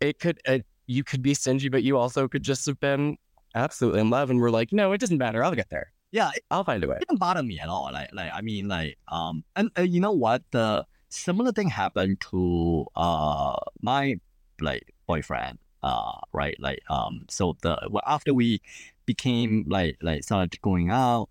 [0.00, 0.38] it could.
[0.44, 3.16] It, you could be stingy, but you also could just have been
[3.54, 5.42] absolutely in love, and we're like, no, it doesn't matter.
[5.42, 5.92] I'll get there.
[6.12, 6.96] Yeah, it I'll find a way.
[6.96, 7.90] It didn't bother me at all.
[7.92, 10.42] Like, like I mean, like, um, and uh, you know what?
[10.50, 14.18] The similar thing happened to uh my
[14.60, 15.58] like boyfriend.
[15.82, 18.60] Uh, right, like, um, so the well, after we
[19.06, 21.28] became like like started going out,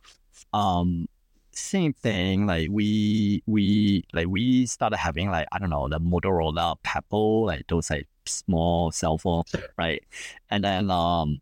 [0.53, 1.07] um,
[1.51, 2.47] same thing.
[2.47, 7.67] Like we we like we started having like I don't know the Motorola Pebble, like
[7.67, 9.43] those like small cell phone,
[9.77, 10.03] right?
[10.49, 11.41] And then um,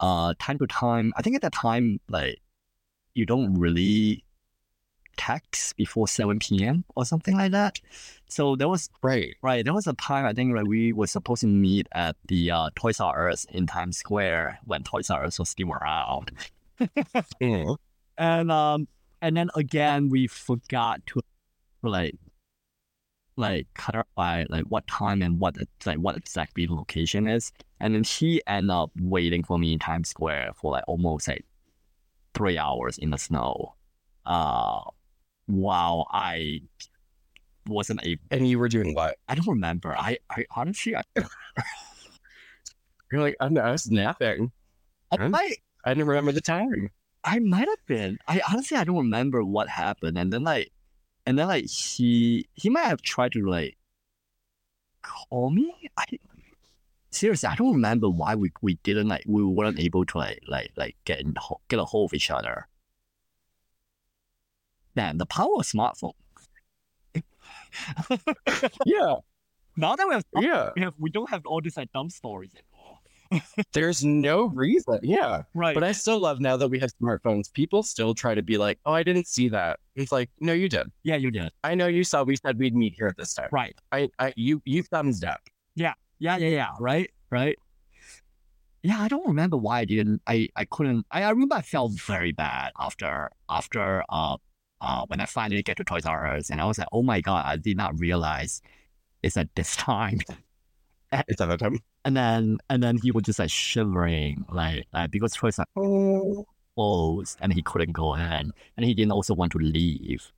[0.00, 2.41] uh, time to time, I think at that time like
[3.14, 4.24] you don't really
[5.16, 6.84] text before 7 p.m.
[6.96, 7.80] or something like that.
[8.28, 9.34] So there was Right.
[9.42, 12.50] right, there was a time I think like we were supposed to meet at the
[12.50, 16.32] uh, Toys R Us in Times Square when Toys R Us was still around.
[17.40, 17.76] Mm.
[18.18, 18.88] And um
[19.22, 21.20] and then again we forgot to
[21.82, 22.14] like
[23.36, 27.52] like clarify like what time and what like what exactly the location is.
[27.80, 31.44] And then he ended up waiting for me in Times Square for like almost like
[32.34, 33.74] three hours in the snow.
[34.24, 34.80] Uh
[35.46, 36.62] while I
[37.66, 39.18] wasn't able And you were doing what?
[39.28, 39.96] I don't remember.
[39.96, 41.02] I, I honestly I,
[43.12, 44.52] You're like, I'm not napping.
[45.10, 46.90] I might I didn't remember the time.
[47.24, 48.18] I might have been.
[48.26, 50.18] I honestly I don't remember what happened.
[50.18, 50.72] And then like
[51.26, 53.76] and then like he he might have tried to like
[55.02, 55.90] call me.
[55.96, 56.04] I
[57.12, 60.72] seriously I don't remember why we, we didn't like we weren't able to like like
[60.76, 61.34] like get in
[61.68, 62.66] get a hold of each other.
[64.94, 66.12] Man, the power of smartphone.
[68.84, 69.16] Yeah.
[69.76, 70.70] now that we have, Yeah.
[70.76, 72.98] we have we don't have all these like dumb stories anymore.
[73.72, 74.98] There's no reason.
[75.02, 75.44] Yeah.
[75.54, 75.72] Right.
[75.74, 78.78] But I still love now that we have smartphones, people still try to be like,
[78.84, 79.80] oh, I didn't see that.
[79.94, 80.92] It's like, no, you did.
[81.02, 81.50] yeah, you did.
[81.64, 83.48] I know you saw we said we'd meet here at this time.
[83.50, 83.74] Right.
[83.90, 85.40] I, I you you thumbs up.
[85.74, 86.48] Yeah, yeah, yeah.
[86.48, 86.68] Yeah.
[86.80, 87.58] Right, right.
[88.82, 90.22] Yeah, I don't remember why I didn't.
[90.26, 91.06] I I couldn't.
[91.10, 94.36] I, I remember I felt very bad after after uh
[94.80, 97.20] uh, when I finally get to Toys R Us, and I was like, oh my
[97.20, 98.60] god, I did not realize
[99.22, 100.20] it's at this time.
[101.28, 101.78] It's at that time.
[102.04, 106.46] And then and then he was just like shivering, like, like because Toys R Oh.
[106.76, 110.32] closed and he couldn't go in, and he didn't also want to leave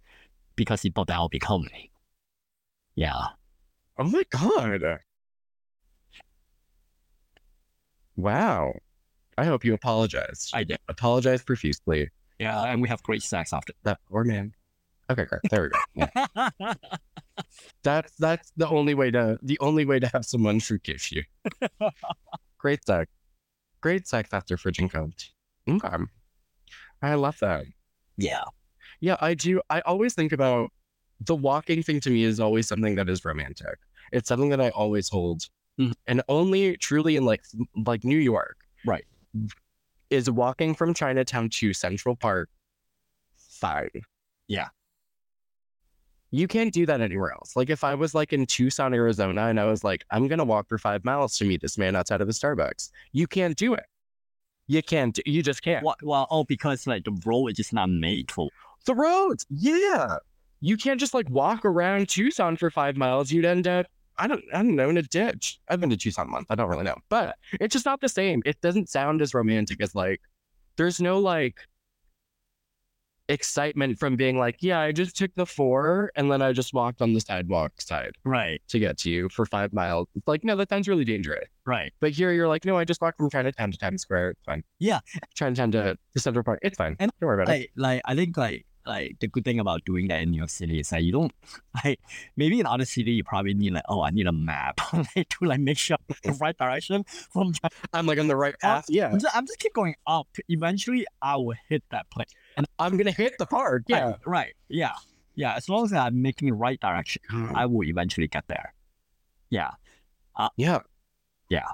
[0.56, 1.88] because he thought that would be coming.
[2.96, 3.28] Yeah,
[3.98, 5.00] Oh my god.
[8.16, 8.74] Wow.
[9.36, 10.50] I hope you apologize.
[10.54, 10.78] I did.
[10.88, 12.10] apologize profusely.
[12.38, 13.72] Yeah, and we have great sex after.
[13.84, 14.52] That poor man.
[15.10, 15.40] Okay, great.
[15.50, 16.06] There we go.
[16.56, 16.74] Yeah.
[17.82, 21.24] That's that's the only way to the only way to have someone forgive you.
[22.58, 23.10] Great sex.
[23.80, 25.30] Great sex after fridging coat.
[25.68, 26.04] Okay.
[27.02, 27.66] I love that.
[28.16, 28.44] yeah,
[29.00, 29.60] Yeah, I do.
[29.68, 30.70] I always think about
[31.20, 33.78] the walking thing to me is always something that is romantic.
[34.12, 35.42] It's something that I always hold.
[35.78, 35.92] Mhm.
[36.06, 37.42] And only truly in like
[37.86, 38.58] like New York.
[38.86, 39.04] Right.
[40.10, 42.48] Is walking from Chinatown to Central Park
[43.36, 44.02] fine.
[44.46, 44.68] Yeah.
[46.30, 47.54] You can't do that anywhere else.
[47.54, 50.68] Like if I was like in Tucson, Arizona, and I was like, I'm gonna walk
[50.68, 52.90] for five miles to meet this man outside of the Starbucks.
[53.12, 53.84] You can't do it.
[54.66, 55.18] You can't.
[55.26, 55.84] You just can't.
[55.84, 58.48] well, well, oh, because like the road is just not made for.
[58.86, 60.16] The roads, yeah.
[60.60, 63.30] You can't just like walk around Tucson for five miles.
[63.30, 63.86] You'd end up,
[64.18, 65.58] I don't, I don't know, in a ditch.
[65.68, 66.46] I've been to Tucson once.
[66.50, 68.42] I don't really know, but it's just not the same.
[68.44, 70.20] It doesn't sound as romantic as like.
[70.76, 71.58] There's no like
[73.28, 77.00] excitement from being like, yeah, I just took the four and then I just walked
[77.00, 80.08] on the sidewalk side Right, to get to you for five miles.
[80.14, 81.48] It's like, no, that sounds really dangerous.
[81.64, 81.92] right.
[82.00, 84.30] But here you're like, no, I just walked from Chinatown to Times Square.
[84.30, 84.62] It's fine.
[84.78, 85.00] Yeah.
[85.34, 86.58] Chinatown to, to Central Park.
[86.62, 86.96] It's fine.
[86.98, 87.58] And, don't worry about it.
[87.58, 90.50] Like, like I think like like the good thing about doing that in New York
[90.50, 91.32] City is that you don't
[91.84, 92.00] like
[92.36, 95.44] maybe in other city you probably need like oh I need a map like, to
[95.44, 97.54] like make sure I'm the right direction from
[97.92, 98.86] I'm like on the right path.
[98.88, 99.10] Yeah.
[99.10, 100.28] I'm just, I'm just keep going up.
[100.48, 102.28] Eventually, I will hit that place.
[102.78, 103.84] I'm gonna hit the park.
[103.88, 104.04] Yeah.
[104.04, 104.54] Right, right.
[104.68, 104.92] Yeah.
[105.34, 105.54] Yeah.
[105.54, 107.54] As long as I'm making the right direction, mm.
[107.54, 108.74] I will eventually get there.
[109.50, 109.70] Yeah.
[110.36, 110.80] Uh, yeah.
[111.48, 111.66] Yeah.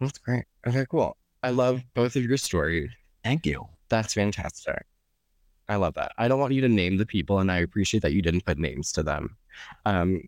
[0.00, 0.44] That's great.
[0.66, 1.16] Okay, cool.
[1.42, 2.90] I love both of your stories.
[3.24, 3.66] Thank you.
[3.88, 4.84] That's fantastic.
[5.68, 6.12] I love that.
[6.18, 8.58] I don't want you to name the people, and I appreciate that you didn't put
[8.58, 9.36] names to them.
[9.86, 10.22] Um,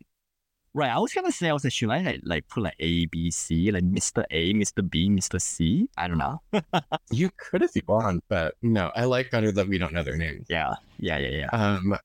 [0.77, 0.91] Right.
[0.91, 3.31] I was gonna say, I was like, should I like, like put like A, B,
[3.31, 4.25] C, like Mr.
[4.33, 4.89] A, Mr.
[4.89, 5.41] B, Mr.
[5.41, 5.89] C?
[5.97, 6.43] I don't know.
[7.13, 10.17] you could if you want, but no, I like better that we don't know their
[10.17, 10.47] names.
[10.51, 10.75] Yeah.
[10.99, 11.19] Yeah.
[11.19, 11.29] Yeah.
[11.29, 11.49] Yeah.
[11.53, 11.97] Um,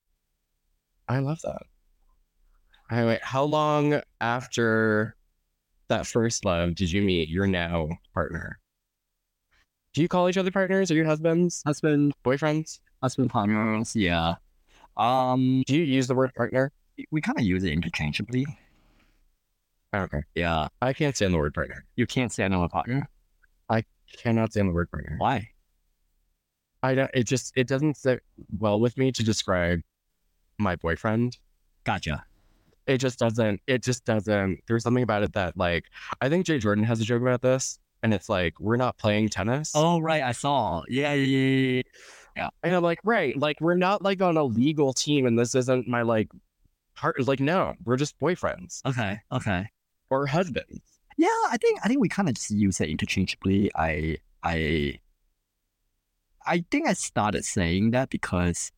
[1.07, 1.63] I love that.
[2.91, 3.23] I wait.
[3.23, 5.15] How long after
[5.87, 8.59] that first love did you meet your now partner?
[9.95, 12.79] Do you call each other partners or your husbands, Husband, boyfriends?
[13.01, 13.95] Husband partners.
[13.95, 14.35] Yeah.
[14.97, 16.71] Um, Do you use the word partner?
[17.11, 18.45] we kind of use it interchangeably.
[19.95, 20.21] Okay.
[20.35, 20.67] Yeah.
[20.81, 21.85] I can't stand the word partner.
[21.95, 23.09] You can't stand say another partner.
[23.69, 23.83] I
[24.17, 25.15] cannot stand the word partner.
[25.17, 25.49] Why?
[26.83, 27.11] I don't.
[27.13, 28.21] It just it doesn't sit
[28.57, 29.81] well with me to describe
[30.57, 31.37] my boyfriend.
[31.83, 32.23] Gotcha.
[32.87, 33.61] It just doesn't.
[33.67, 34.59] It just doesn't.
[34.67, 35.85] There's something about it that like
[36.21, 39.29] I think Jay Jordan has a joke about this, and it's like we're not playing
[39.29, 39.71] tennis.
[39.75, 40.23] Oh, right.
[40.23, 40.83] I saw.
[40.87, 41.13] Yeah.
[41.13, 41.37] Yeah.
[41.47, 41.81] Yeah.
[42.39, 42.49] Yeah.
[42.63, 45.87] And I'm like, right, like we're not like on a legal team, and this isn't
[45.87, 46.29] my like
[46.95, 47.27] heart.
[47.27, 49.19] Like, no, we're just boyfriends Okay.
[49.31, 49.67] Okay.
[50.09, 50.81] or husbands.
[51.17, 53.69] Yeah, I think I think we kind of just use it interchangeably.
[53.75, 54.99] I I
[56.45, 58.71] I think I started saying that because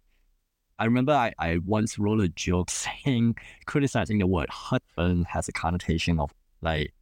[0.80, 2.70] I remember I, I once wrote a joke
[3.06, 3.36] saying
[3.68, 6.94] criticizing the word husband has a connotation of like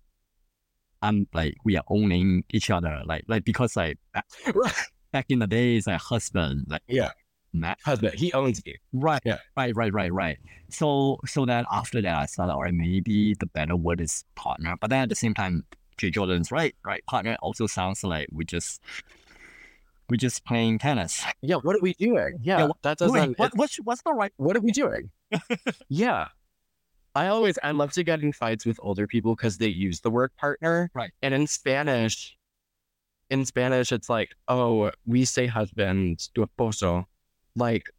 [1.01, 3.97] I'm like we are owning each other like like because like
[5.11, 7.11] back, in the days like husband like Yeah.
[7.53, 8.75] ma- Husband, he owns you.
[8.93, 9.21] Right.
[9.25, 9.39] Yeah.
[9.57, 9.75] Right.
[9.75, 9.93] Right.
[9.93, 10.11] Right.
[10.13, 10.37] Right.
[10.69, 14.75] So so then after that, I thought, all right, maybe the better word is partner.
[14.79, 15.65] But then at the same time,
[15.97, 16.75] Jay Jordan's right.
[16.85, 17.05] Right.
[17.07, 18.81] Partner also sounds like we just
[20.09, 21.23] we just playing tennis.
[21.41, 21.55] Yeah.
[21.57, 22.37] What are we doing?
[22.41, 22.59] Yeah.
[22.59, 23.37] Yeah, what- that doesn't.
[23.39, 24.31] what, what's what's the right?
[24.37, 25.09] what are we doing?
[25.89, 26.27] yeah.
[27.15, 30.11] I always I love to get in fights with older people because they use the
[30.11, 30.89] word partner.
[30.93, 31.11] Right.
[31.23, 32.37] And in Spanish,
[33.29, 37.05] in Spanish, it's like, oh, we say husband, tu esposo.
[37.55, 37.89] Like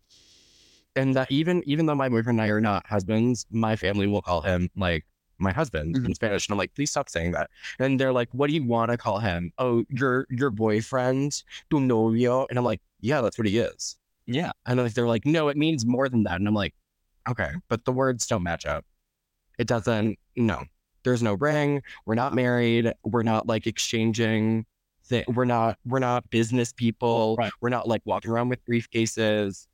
[0.97, 4.23] and that even even though my boyfriend and I are not husbands, my family will
[4.23, 5.07] call him like
[5.39, 6.13] my husband in mm-hmm.
[6.13, 6.47] Spanish.
[6.47, 7.51] And I'm like, please stop saying that.
[7.79, 9.53] And they're like, what do you want to call him?
[9.59, 12.47] Oh, your your boyfriend, tu novio.
[12.49, 13.97] And I'm like, yeah, that's what he is.
[14.27, 14.53] Yeah.
[14.67, 16.37] And like they're like, no, it means more than that.
[16.37, 16.75] And I'm like,
[17.29, 18.85] okay, but the words don't match up.
[19.59, 20.19] It doesn't.
[20.37, 20.65] No,
[21.05, 21.83] there's no ring.
[22.07, 22.93] We're not married.
[23.05, 24.67] We're not like exchanging.
[25.11, 25.77] Th- we're not.
[25.85, 27.37] We're not business people.
[27.37, 27.53] Right.
[27.61, 29.67] We're not like walking around with briefcases.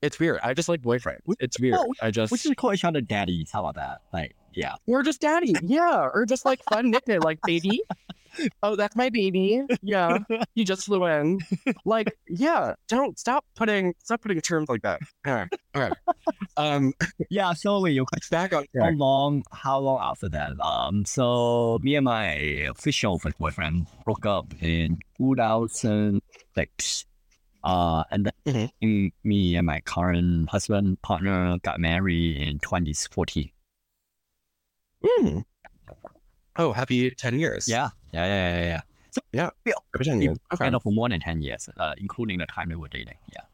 [0.00, 0.38] It's weird.
[0.42, 1.18] I just like boyfriends.
[1.40, 1.74] It's weird.
[1.78, 3.50] oh, I just We should call each other daddies.
[3.52, 4.02] How about that?
[4.12, 4.76] Like, yeah.
[4.86, 5.54] we're just daddy.
[5.62, 7.82] Yeah, or just like fun nickname like baby.
[8.62, 9.62] Oh, that's my baby.
[9.82, 10.18] Yeah,
[10.54, 11.40] you just flew in.
[11.84, 15.00] Like, yeah, don't stop putting stop putting terms like that.
[15.26, 15.92] All right, all right.
[16.56, 16.92] Um,
[17.30, 17.52] yeah.
[17.54, 19.42] So wait, you back on how long?
[19.52, 20.52] How long after that?
[20.60, 22.32] Um, so me and my
[22.70, 27.06] official first boyfriend broke up in 2006.
[27.64, 29.12] Uh, and then Mhm.
[29.24, 33.50] me and my current husband partner got married in 2014.
[35.04, 35.38] Hmm.
[36.58, 37.68] Oh, happy ten years.
[37.68, 37.90] Yeah,
[38.24, 38.80] yeah, yeah, yeah, yeah.
[39.10, 39.72] So happy
[40.04, 40.38] ten years.
[40.52, 43.16] Okay, Kind of for more than 10 years, uh, including the time we were dating.
[43.32, 43.44] Yeah.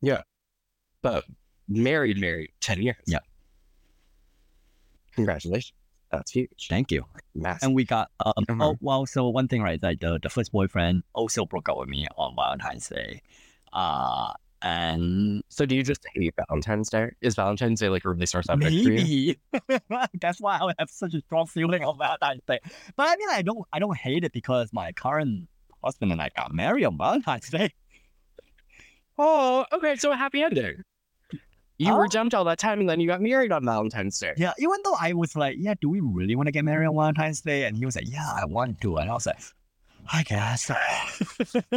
[0.00, 0.22] Yeah.
[1.02, 1.24] but
[1.68, 2.96] married, married ten years.
[3.06, 3.18] Yeah.
[5.14, 5.72] Congratulations.
[6.10, 6.66] That's huge.
[6.68, 7.04] Thank you.
[7.34, 7.66] Massive.
[7.68, 8.64] And we got um Uh-huh.
[8.64, 11.88] oh well so one thing right like the, the first boyfriend also broke up with
[11.88, 13.22] me on Valentine's Day.
[13.72, 17.10] Uh and So do you just hate Valentine's Day?
[17.20, 19.34] Is Valentine's Day like a really sore subject for you?
[19.52, 19.70] maybe
[20.20, 22.60] that's why I have such a strong feeling on Valentine's Day.
[22.96, 25.48] But I mean I don't I don't hate it because my current
[25.82, 27.72] husband and I got married on Valentine's Day.
[29.18, 29.96] Oh, okay.
[29.96, 30.82] So a happy ending.
[31.78, 34.34] You were jumped all that time and then you got married on Valentine's Day.
[34.36, 36.94] Yeah, even though I was like, yeah, do we really want to get married on
[36.94, 37.64] Valentine's Day?
[37.64, 38.98] And he was like, yeah, I want to.
[38.98, 39.40] And I was like,
[40.12, 40.70] I guess.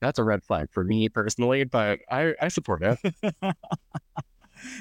[0.00, 2.98] That's a red flag for me personally, but I, I support it.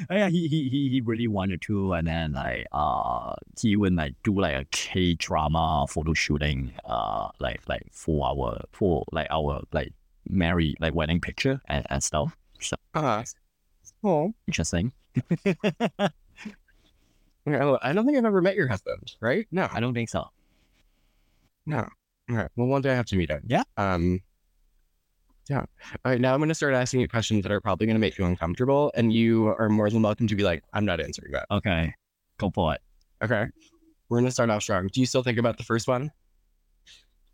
[0.09, 4.39] yeah, he, he he really wanted to, and then like uh he even like do
[4.39, 9.93] like a K drama photo shooting, uh like like for our for like our like
[10.29, 12.35] married like wedding picture and, and stuff.
[12.59, 13.23] So Uh,
[14.03, 14.91] oh, interesting.
[17.47, 19.47] I don't think I've ever met your husband, right?
[19.51, 20.29] No, I don't think so.
[21.65, 21.87] no.
[22.29, 22.49] All right.
[22.55, 23.43] Well, one day I have to meet him.
[23.45, 23.63] Yeah.
[23.77, 24.21] Um.
[25.49, 25.59] Yeah.
[25.59, 26.19] All right.
[26.19, 28.25] Now I'm going to start asking you questions that are probably going to make you
[28.25, 31.93] uncomfortable, and you are more than welcome to be like, "I'm not answering that." Okay,
[32.37, 32.81] go for it.
[33.23, 33.45] Okay.
[34.09, 34.87] We're going to start off strong.
[34.91, 36.11] Do you still think about the first one?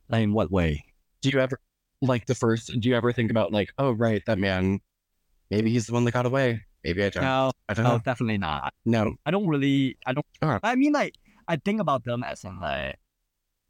[0.09, 0.83] Like, in what way?
[1.21, 1.59] Do you ever
[2.01, 2.79] like the first?
[2.79, 4.79] Do you ever think about like, oh right, that man,
[5.49, 6.61] maybe he's the one that got away.
[6.83, 7.23] Maybe I don't.
[7.23, 7.99] No, I don't no, know.
[7.99, 8.73] definitely not.
[8.85, 9.15] No.
[9.25, 9.97] I don't really.
[10.05, 10.25] I don't.
[10.43, 10.61] Alright.
[10.63, 11.15] I mean, like,
[11.47, 12.97] I think about them as in like,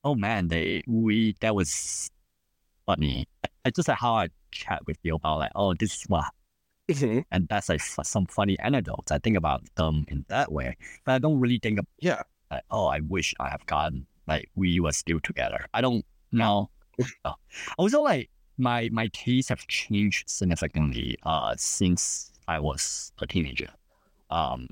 [0.03, 2.09] oh man, they we that was
[2.85, 3.27] funny.
[3.65, 6.25] It's just like how I chat with you about like, oh, this is what,
[6.89, 7.23] Mhm.
[7.31, 9.11] and that's like f- some funny anecdotes.
[9.11, 12.21] I think about them in that way, but I don't really think about Yeah.
[12.49, 15.65] like, oh, I wish I have gotten like we were still together.
[15.73, 16.69] I don't know.
[17.25, 17.33] Uh,
[17.77, 23.69] also, like my my tastes have changed significantly uh since I was a teenager.
[24.29, 24.67] Um,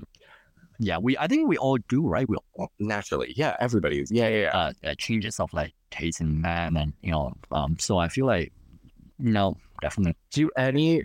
[0.78, 2.28] yeah, we I think we all do, right?
[2.28, 3.56] We all, naturally, yeah.
[3.60, 4.10] Everybody's.
[4.10, 4.56] Yeah, yeah, yeah.
[4.58, 7.76] uh, uh changes of like taste in man and you know um.
[7.78, 8.52] So I feel like
[9.20, 11.02] no, definitely do any?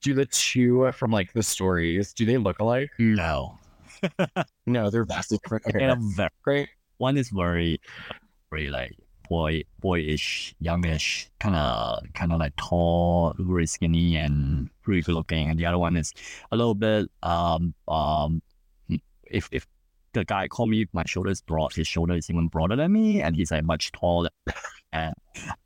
[0.00, 2.12] Do the two from like the stories?
[2.12, 2.90] Do they look alike?
[2.98, 3.58] no.
[4.66, 5.66] No, they're vastly different.
[5.66, 6.68] Okay, I'm very great.
[6.98, 7.80] one is very
[8.50, 8.92] very like
[9.28, 15.50] boy boyish youngish kind of kind of like tall very skinny and pretty good looking
[15.50, 16.14] and the other one is
[16.50, 18.40] a little bit um um
[19.24, 19.66] if if
[20.14, 23.20] the guy called me my shoulder is broad his shoulder is even broader than me
[23.20, 24.30] and he's like much taller
[24.92, 25.14] and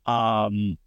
[0.05, 0.77] um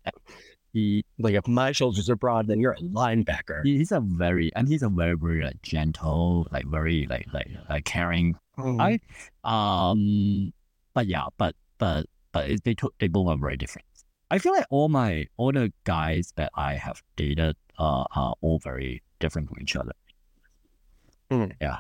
[0.77, 3.61] he Like if my shoulders are broad, then you're a linebacker.
[3.65, 7.85] he's a very and he's a very very like gentle like very like like like
[7.85, 9.01] caring Oh, I
[9.45, 10.53] um
[10.95, 13.87] but yeah but but but it, they took they both are very different
[14.31, 18.59] i feel like all my all the guys that i have dated uh are all
[18.59, 19.93] very different from each other
[21.61, 21.79] Yeah.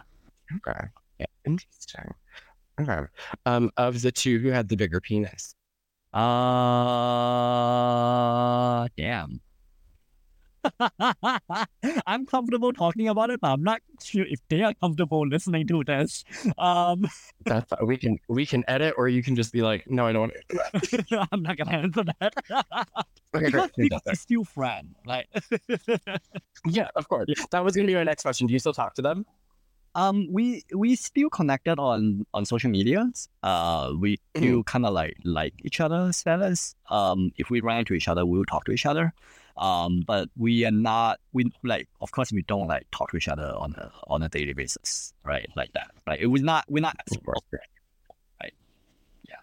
[0.57, 0.87] okay.
[1.19, 1.27] Yeah.
[1.47, 2.13] Interesting.
[2.81, 3.03] Okay.
[3.47, 5.55] Um, of the two who had the bigger penis.
[6.17, 6.21] Uh
[8.97, 9.41] damn
[12.07, 15.83] i'm comfortable talking about it but i'm not sure if they are comfortable listening to
[15.85, 16.25] this
[16.59, 17.07] um
[17.45, 20.33] That's we can we can edit, or you can just be like, no, I don't.
[20.51, 21.29] want to.
[21.33, 22.35] i'm not gonna answer that
[23.35, 23.71] Okay, great.
[23.77, 25.29] because still friends like
[26.67, 27.29] Yeah, of course.
[27.53, 28.49] That was gonna be my next question.
[28.49, 29.25] Do you still talk to them?
[29.97, 33.11] Um, we we still connected on on social media.
[33.43, 36.75] Uh, we still kind of like like each other's status.
[36.91, 39.15] Um, if we ran into each other, we will talk to each other.
[39.57, 41.19] Um, but we are not.
[41.33, 44.29] We like, of course, we don't like talk to each other on a on a
[44.29, 45.49] daily basis, right?
[45.57, 45.93] Like that.
[46.07, 46.67] Like it was not.
[46.69, 46.97] We're not.
[48.43, 48.53] Right.
[49.27, 49.37] Yeah.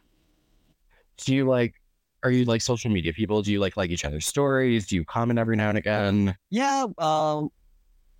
[1.17, 1.73] Do you like?
[2.21, 3.41] Are you like social media people?
[3.41, 4.85] Do you like like each other's stories?
[4.85, 6.37] Do you comment every now and again?
[6.51, 6.85] Yeah.
[6.99, 7.49] Um,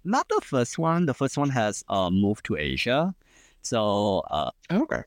[0.04, 1.06] not the first one.
[1.06, 3.14] The first one has uh moved to Asia,
[3.62, 5.04] so uh, Okay.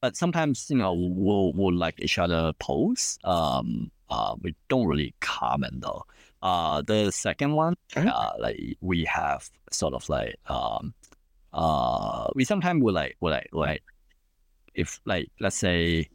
[0.00, 3.18] but sometimes you know we'll we'll like each other posts.
[3.24, 6.04] Um, uh, we don't really comment though.
[6.42, 8.08] Uh, the second one, Okay.
[8.08, 10.94] uh, like we have sort of like um,
[11.52, 13.82] uh, we sometimes will like will like like
[14.74, 16.08] if like let's say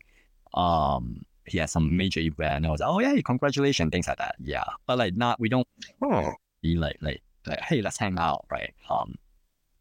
[0.54, 2.58] um he has some major event.
[2.58, 4.36] And I was like, oh yeah, congratulations, things like that.
[4.40, 5.68] Yeah, but like not we don't
[6.02, 8.74] Oh, be like like like hey let's hang out right.
[8.90, 9.16] Um,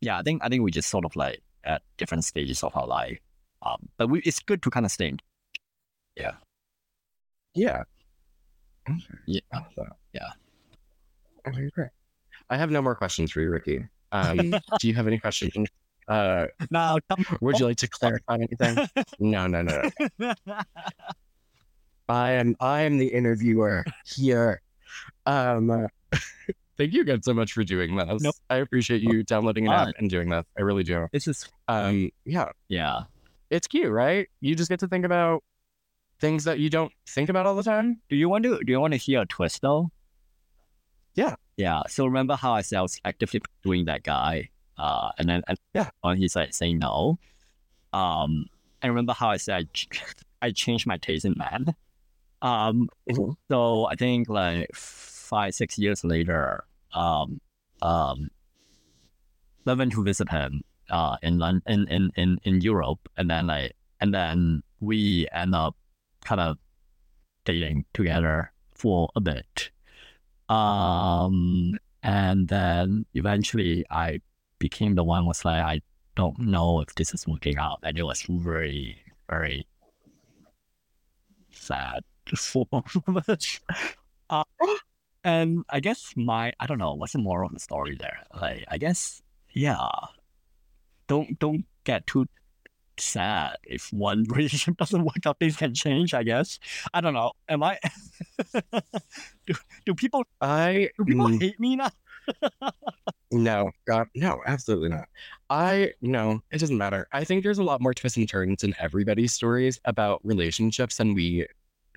[0.01, 2.87] yeah, I think I think we just sort of like at different stages of our
[2.87, 3.19] life.
[3.63, 5.09] Um, but we it's good to kind of stay.
[5.09, 5.19] in-
[6.17, 6.33] yeah.
[7.55, 9.93] Yeah, I love that.
[10.13, 10.29] Yeah.
[11.47, 11.91] Okay, great.
[12.49, 13.87] I have no more questions for you, Ricky.
[14.13, 14.51] Um,
[14.81, 15.69] do you have any questions?
[16.09, 16.99] Uh, now
[17.41, 18.89] would you like to clarify anything?
[19.21, 19.91] No, no, no.
[20.19, 20.35] no.
[22.09, 24.63] I am I am the interviewer here.
[25.27, 25.87] Um, uh,
[26.81, 28.23] thank you again so much for doing this.
[28.23, 28.35] Nope.
[28.49, 30.45] I appreciate you downloading an app and doing this.
[30.59, 31.07] I really do.
[31.13, 33.03] this is Um, yeah, yeah
[33.51, 34.29] it's cute, right?
[34.41, 35.43] You just get to think about
[36.21, 38.01] things that you don't think about all the time.
[38.09, 39.91] Do you want to do you want to hear a twist though?
[41.15, 41.35] Yeah.
[41.57, 41.83] Yeah.
[41.89, 44.49] So remember how I said I was actively pursuing that guy?
[44.79, 45.91] Uh and then and Yeah.
[46.03, 47.19] on he's like saying no.
[47.93, 48.47] Um
[48.81, 49.69] and remember how I said
[50.43, 51.75] I, I changed my taste in men?
[52.41, 53.35] Um Mhm.
[53.51, 57.41] so I think like five, six years later, um
[57.83, 58.29] um
[59.67, 63.77] I went to visit him uh in in, in, in, in Europe and then like
[64.01, 65.77] and then we end up
[66.25, 66.59] kind of
[67.45, 69.71] dating together for a bit.
[70.49, 74.21] Um, and then eventually I
[74.59, 75.83] became the one was like, I
[76.17, 77.81] don't know if this is working out.
[77.83, 79.67] And it was very, very
[81.51, 82.03] sad
[82.37, 82.67] for
[83.29, 83.61] us.
[84.29, 84.45] Uh,
[85.25, 88.19] and I guess my, I don't know, what's the moral of the story there?
[88.41, 89.89] Like, I guess, yeah,
[91.07, 92.27] don't, don't get too
[92.99, 96.59] sad if one relationship doesn't work out things can change i guess
[96.93, 97.79] i don't know am i
[99.47, 99.55] do,
[99.87, 101.89] do people I do people mm, hate me now
[103.31, 105.09] no, God, no, absolutely not.
[105.49, 107.07] I no, it doesn't matter.
[107.13, 111.15] I think there's a lot more twists and turns in everybody's stories about relationships than
[111.15, 111.47] we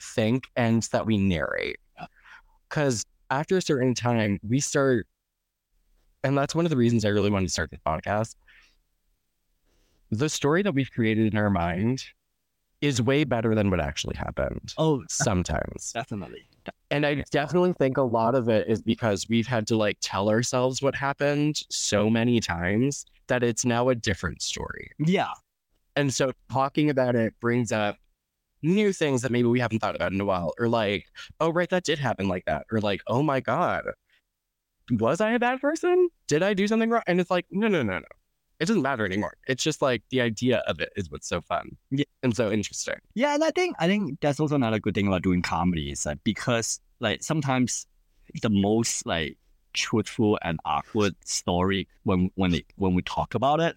[0.01, 1.77] think and that we narrate.
[2.69, 5.07] Because after a certain time, we start,
[6.23, 8.35] and that's one of the reasons I really wanted to start this podcast.
[10.11, 12.03] The story that we've created in our mind
[12.81, 14.73] is way better than what actually happened.
[14.77, 15.91] oh Sometimes.
[15.93, 16.45] definitely
[16.91, 20.29] And I definitely think a lot of it is because we've had to like tell
[20.29, 24.91] ourselves what happened so many times that it's now a different story.
[24.99, 25.31] yeah
[25.95, 27.97] And so talking about it brings up
[28.63, 31.05] new things that maybe we haven't thought about in a while, or like,
[31.39, 33.83] oh, right, that did happen like that, or like, oh my God,
[34.91, 36.09] was I a bad person?
[36.27, 37.03] Did I do something wrong?
[37.07, 38.05] And it's like, no, no, no, no.
[38.59, 39.33] It doesn't matter anymore.
[39.47, 42.05] It's just like the idea of it is what's so fun Yeah.
[42.21, 42.95] and so interesting.
[43.13, 46.03] yeah and i think i think that's also another good thing about doing comedy is
[46.03, 47.87] that because like sometimes
[48.41, 49.37] the most like
[49.73, 53.75] truthful and awkward story when when it, when we talk about it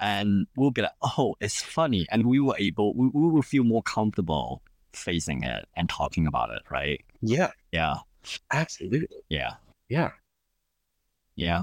[0.00, 3.64] and we'll be like oh it's funny and we were able we, we will feel
[3.64, 7.96] more comfortable facing it and talking about it right Yeah, yeah
[8.52, 9.08] absolutely.
[9.28, 9.54] yeah
[9.88, 10.10] Yeah.
[11.36, 11.62] yeah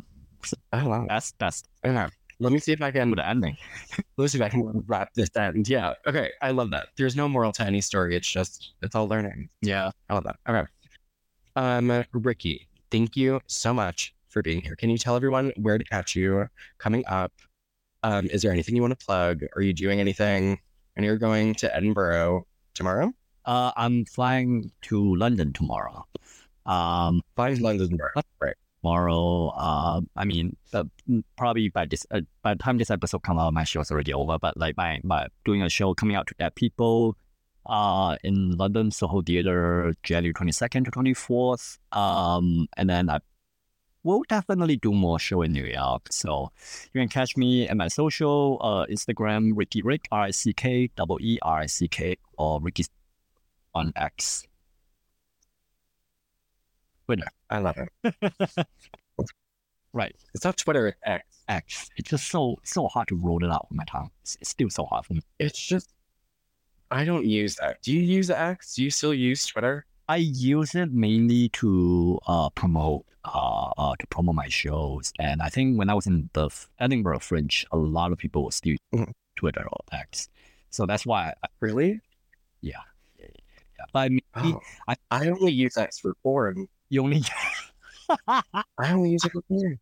[0.73, 1.05] Oh, wow.
[1.07, 2.07] that's that's Okay.
[2.39, 3.55] Let me see if I can good ending
[4.17, 5.69] Let's see if I can wrap this end.
[5.69, 5.93] Yeah.
[6.05, 6.31] Okay.
[6.41, 6.87] I love that.
[6.97, 8.15] There's no moral to any story.
[8.15, 9.49] It's just, it's all learning.
[9.61, 10.37] yeah I love that.
[10.47, 10.67] Okay.
[11.55, 14.75] Um, Ricky, thank you so much for being here.
[14.75, 16.47] Can you tell everyone where to catch you
[16.79, 17.31] coming up?
[18.03, 19.43] Um, is there anything you want to plug?
[19.55, 20.59] Are you doing anything?
[20.95, 23.13] And you're going to Edinburgh tomorrow?
[23.45, 26.05] uh i'm flying to london tomorrow
[26.65, 27.99] um Flying to London,
[28.41, 28.55] right?
[28.83, 29.47] tomorrow.
[29.55, 33.39] Uh, I mean, uh, mm, probably by this, uh, by the time this episode come
[33.39, 34.37] out, my show is already over.
[34.39, 37.17] But like by by doing a show Coming Out to Dead People,
[37.65, 41.77] uh, in London Soho Theatre, January twenty second to twenty fourth.
[41.91, 43.19] Um, and then I
[44.03, 46.07] will definitely do more show in New York.
[46.11, 46.51] So
[46.93, 50.89] you can catch me at my social, uh, Instagram Ricky Rick R I C K
[50.95, 52.85] double E R I C K or Ricky
[53.73, 54.45] on X.
[57.05, 57.27] Twitter.
[57.49, 58.67] I love it.
[59.93, 60.15] Right.
[60.33, 61.23] It's not Twitter, it's X.
[61.47, 61.89] X.
[61.97, 64.09] It's just so so hard to roll it out with my tongue.
[64.21, 65.21] It's, it's still so hard for me.
[65.39, 65.93] It's just,
[66.89, 67.81] I don't use that.
[67.83, 68.75] Do you use X?
[68.75, 69.85] Do you still use Twitter?
[70.07, 75.47] I use it mainly to uh, promote uh, uh, to promote my shows, and I
[75.49, 76.49] think when I was in the
[76.79, 79.13] Edinburgh Fringe, a lot of people were still Mhm.
[79.37, 80.27] Twitter or X,
[80.69, 81.33] so that's why.
[81.43, 82.01] I, Really?
[82.61, 82.81] yeah,
[83.93, 86.67] but I mean, Oh, I- I only use X for porn.
[86.89, 87.23] you only.
[88.27, 88.43] I
[88.91, 89.79] only use it for porn.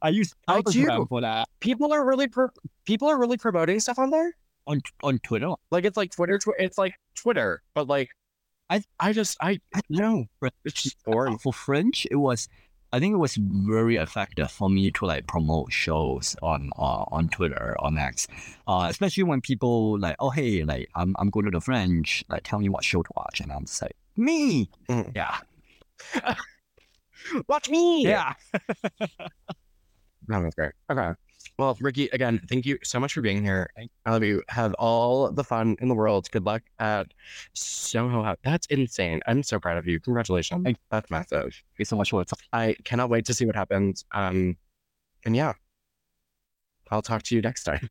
[0.00, 2.48] I use I Telegram for that People are really pro-
[2.86, 4.32] people are really promoting stuff on there.
[4.66, 5.52] on on Twitter.
[5.70, 6.38] Like it's like Twitter.
[6.38, 8.08] Tw- it's like Twitter, but like
[8.70, 9.80] I- I just I, I.
[10.64, 11.36] It's just porn.
[11.38, 12.48] For Fringe it was
[12.92, 17.28] I think it was very effective for me to like promote shows on uh, on
[17.28, 18.26] Twitter on X,
[18.66, 22.42] uh, especially when people like, oh hey, like I'm I'm going to the Fringe, like
[22.44, 25.12] tell me what show to watch, and I'm just like me, Mm.
[25.14, 25.38] yeah,
[27.48, 28.04] Watch me.
[28.06, 28.34] yeah.
[30.28, 30.72] That was great.
[30.90, 31.12] Okay.
[31.58, 33.70] Well, Ricky, again, thank you so much for being here.
[34.06, 34.42] I love you.
[34.48, 36.30] Have all the fun in the world.
[36.30, 37.12] Good luck at
[37.54, 38.38] Soho House.
[38.42, 39.20] That's insane.
[39.26, 40.00] I'm so proud of you.
[40.00, 40.64] Congratulations.
[40.64, 41.42] Thank- That's massive.
[41.52, 44.04] Thank you so much for the I cannot wait to see what happens.
[44.12, 44.56] Um,
[45.24, 45.52] and yeah,
[46.90, 47.88] I'll talk to you next time.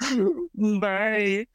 [0.80, 1.46] Bye.